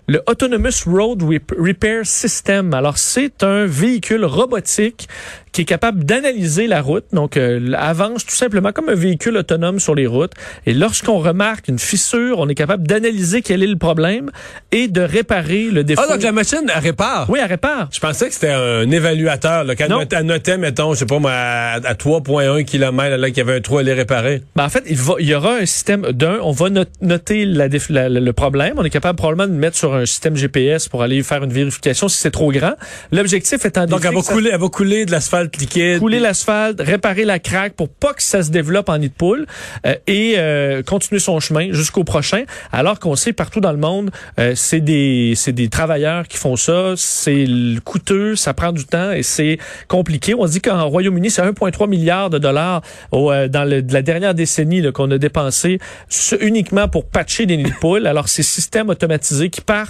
le 0.09 0.23
Autonomous 0.29 0.85
Road 0.87 1.23
Rep- 1.23 1.55
Repair 1.59 2.01
System. 2.05 2.73
Alors, 2.75 2.99
c'est 2.99 3.43
un 3.43 3.67
véhicule 3.67 4.25
robotique 4.25 5.09
qui 5.53 5.63
est 5.63 5.65
capable 5.65 6.05
d'analyser 6.05 6.67
la 6.67 6.83
route, 6.83 7.07
donc 7.15 7.39
euh, 7.39 7.73
avance 7.79 8.27
tout 8.27 8.35
simplement 8.35 8.73
comme 8.73 8.91
un 8.91 8.95
véhicule 8.95 9.39
autonome 9.39 9.81
sur 9.81 9.95
les 9.95 10.07
routes. 10.07 10.33
Et 10.67 10.75
lorsqu'on 10.75 11.19
remarque 11.19 11.69
une 11.69 11.79
fissure, 11.79 12.41
on 12.41 12.49
est 12.49 12.55
capable 12.55 12.87
d'analyser 12.87 13.41
quel 13.41 13.63
est 13.63 13.67
le 13.67 13.77
problème 13.79 14.31
et 14.71 14.87
de 14.89 15.01
réparer 15.01 15.71
le 15.71 15.83
défaut. 15.83 16.03
Ah, 16.07 16.13
donc 16.13 16.23
la 16.23 16.33
machine, 16.33 16.71
elle 16.73 16.83
répare? 16.83 17.31
Oui, 17.31 17.39
elle 17.43 17.49
répare. 17.49 17.89
Je 17.91 18.01
pensais 18.01 18.29
que 18.29 18.35
c'était 18.35 18.51
un 18.53 18.91
évaluateur, 18.91 19.65
là, 19.65 19.75
qu'elle 19.75 19.89
notait, 19.89 20.17
elle 20.17 20.27
notait, 20.27 20.59
mettons, 20.59 20.93
je 20.93 20.99
sais 20.99 21.07
pas 21.07 21.19
moi, 21.19 21.31
à, 21.33 21.75
à 21.77 21.95
3,1 21.95 22.63
km, 22.65 23.17
là, 23.17 23.29
qu'il 23.29 23.39
y 23.39 23.41
avait 23.41 23.57
un 23.57 23.61
trou 23.63 23.79
à 23.79 23.83
les 23.83 23.95
réparer. 23.95 24.43
Ben, 24.57 24.65
en 24.65 24.69
fait, 24.69 24.85
il, 24.87 24.97
va, 24.99 25.15
il 25.21 25.27
y 25.27 25.35
aura 25.35 25.55
un 25.55 25.65
système 25.67 26.03
d'un, 26.13 26.37
on 26.43 26.53
va 26.53 26.69
not- 26.69 26.85
noter 27.01 27.47
la 27.47 27.71
déf- 27.71 27.91
la- 27.91 28.11
la- 28.11 28.21
le 28.21 28.33
problème. 28.35 28.75
On 28.77 28.85
est 28.85 28.91
capable 28.91 29.17
probablement 29.17 29.51
de 29.51 29.59
mettre 29.59 29.79
sur 29.79 29.96
un 29.97 30.07
système 30.07 30.37
GPS 30.37 30.89
pour 30.89 31.03
aller 31.03 31.23
faire 31.23 31.43
une 31.45 31.53
vérification 31.53 32.09
si 32.09 32.19
c'est 32.19 32.31
trop 32.31 32.51
grand. 32.53 32.75
L'objectif 33.13 33.65
étant 33.65 33.87
Donc, 33.87 34.05
elle 34.05 34.15
va, 34.15 34.23
ça- 34.23 34.33
couler, 34.33 34.51
elle 34.53 34.61
va 34.61 34.69
couler 34.69 35.07
de 35.07 35.11
l'asphalte 35.13 35.57
liquide. 35.59 35.99
couler 35.99 36.19
l'asphalte, 36.21 36.81
réparer 36.81 37.25
la 37.25 37.39
craque 37.39 37.75
pour 37.75 37.89
pas 37.89 38.13
que 38.15 38.23
ça 38.23 38.43
se 38.43 38.51
développe 38.51 38.89
en 38.89 38.99
nid 38.99 39.09
de 39.09 39.15
poule 39.15 39.47
euh, 39.87 39.95
et 40.07 40.35
euh, 40.39 40.83
continuer 40.83 41.19
son 41.21 41.41
chemin 41.41 41.73
jusqu'au 41.73 42.05
prochain. 42.05 42.45
Alors 42.73 42.99
qu'on 42.99 43.17
sait 43.17 43.33
partout 43.33 43.61
dans 43.61 43.73
le 43.73 43.79
monde, 43.79 44.11
euh, 44.39 44.53
c'est 44.55 44.81
des 44.81 45.33
c'est 45.37 45.53
des 45.53 45.69
travailleurs 45.69 46.27
qui 46.29 46.37
font 46.37 46.57
ça, 46.57 46.95
c'est 46.97 47.47
coûteux, 47.85 48.37
ça 48.37 48.55
prend 48.55 48.73
du 48.73 48.85
temps 48.85 49.13
et 49.13 49.23
c'est 49.23 49.59
compliqué. 49.89 50.35
On 50.35 50.47
dit 50.47 50.61
qu'en 50.61 50.87
Royaume-Uni, 50.89 51.31
c'est 51.31 51.43
1,3 51.43 51.89
milliard 51.89 52.31
de 52.31 52.39
dollars 52.39 52.83
au, 53.13 53.31
euh, 53.31 53.49
dans 53.49 53.65
le- 53.65 53.83
de 53.83 53.93
la 53.93 54.03
dernière 54.03 54.35
décennie 54.35 54.81
là, 54.81 54.93
qu'on 54.93 55.11
a 55.11 55.19
dépensé 55.19 55.79
uniquement 56.41 56.89
pour 56.89 57.07
patcher 57.07 57.47
des 57.47 57.57
nids 57.57 57.65
de 57.65 57.75
poules. 57.81 58.07
Alors 58.07 58.29
ces 58.29 58.43
systèmes 58.43 58.89
automatisés 58.89 59.51
qui 59.51 59.61
partent 59.61 59.86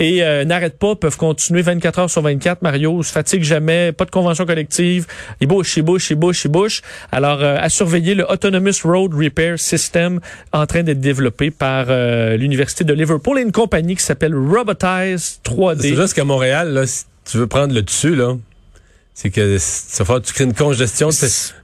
et 0.00 0.22
euh, 0.22 0.44
n'arrêtent 0.44 0.78
pas, 0.78 0.94
peuvent 0.94 1.16
continuer 1.16 1.62
24 1.62 1.98
heures 1.98 2.10
sur 2.10 2.22
24. 2.22 2.62
Mario 2.62 3.02
se 3.02 3.12
fatigue 3.12 3.42
jamais, 3.42 3.92
pas 3.92 4.04
de 4.04 4.10
convention 4.10 4.46
collective. 4.46 5.06
Il 5.40 5.48
bouge, 5.48 5.72
il 5.76 5.82
bouge, 5.82 6.06
il 6.10 6.16
bouge, 6.16 6.42
il 6.44 6.50
bouge. 6.50 6.82
Alors, 7.10 7.42
euh, 7.42 7.56
à 7.58 7.68
surveiller 7.68 8.14
le 8.14 8.30
Autonomous 8.30 8.82
Road 8.84 9.12
Repair 9.14 9.58
System 9.58 10.20
en 10.52 10.66
train 10.66 10.82
d'être 10.82 11.00
développé 11.00 11.50
par 11.50 11.86
euh, 11.88 12.36
l'Université 12.36 12.84
de 12.84 12.92
Liverpool 12.92 13.38
et 13.38 13.42
une 13.42 13.52
compagnie 13.52 13.96
qui 13.96 14.04
s'appelle 14.04 14.34
Robotize 14.34 15.40
3D. 15.44 15.80
C'est 15.80 15.96
juste 15.96 16.14
qu'à 16.14 16.24
Montréal, 16.24 16.72
là, 16.72 16.84
tu 17.24 17.38
veux 17.38 17.46
prendre 17.46 17.74
le 17.74 17.82
dessus, 17.82 18.14
là, 18.14 18.36
c'est 19.20 19.30
que 19.30 19.58
ça 19.58 20.04
va 20.04 20.20
tu 20.20 20.32
crées 20.32 20.44
une 20.44 20.54
congestion. 20.54 21.08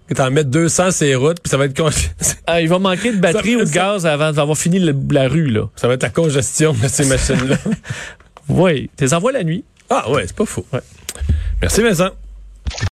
Que 0.09 0.13
t'en 0.15 0.29
mettes 0.33 0.51
200 0.51 0.91
sur 0.91 1.07
les 1.07 1.15
routes, 1.15 1.41
puis 1.41 1.49
ça 1.49 1.57
va 1.57 1.67
être 1.67 1.77
congé- 1.77 2.11
Ah, 2.49 2.61
il 2.61 2.69
va 2.69 2.81
manquer 2.81 3.13
de 3.13 3.19
batterie 3.19 3.55
ou 3.55 3.61
de 3.61 3.65
ça- 3.67 3.73
gaz 3.73 4.07
avant 4.07 4.33
d'avoir 4.33 4.59
fini 4.59 4.81
le- 4.81 4.95
la 5.11 5.29
rue, 5.29 5.47
là. 5.47 5.69
ça 5.77 5.87
va 5.87 5.95
être 5.95 6.03
la 6.03 6.11
congestion 6.11 6.73
de 6.75 6.89
ces 6.89 7.05
machines-là. 7.07 7.57
Oui, 8.49 8.91
t'es 8.97 9.15
envoies 9.15 9.33
la 9.33 9.45
nuit. 9.45 9.65
Ah 9.89 10.11
ouais, 10.11 10.25
c'est 10.27 10.37
pas 10.37 10.45
faux. 10.47 10.67
Ouais. 10.73 10.81
Merci 11.63 11.81
Vincent. 11.81 12.11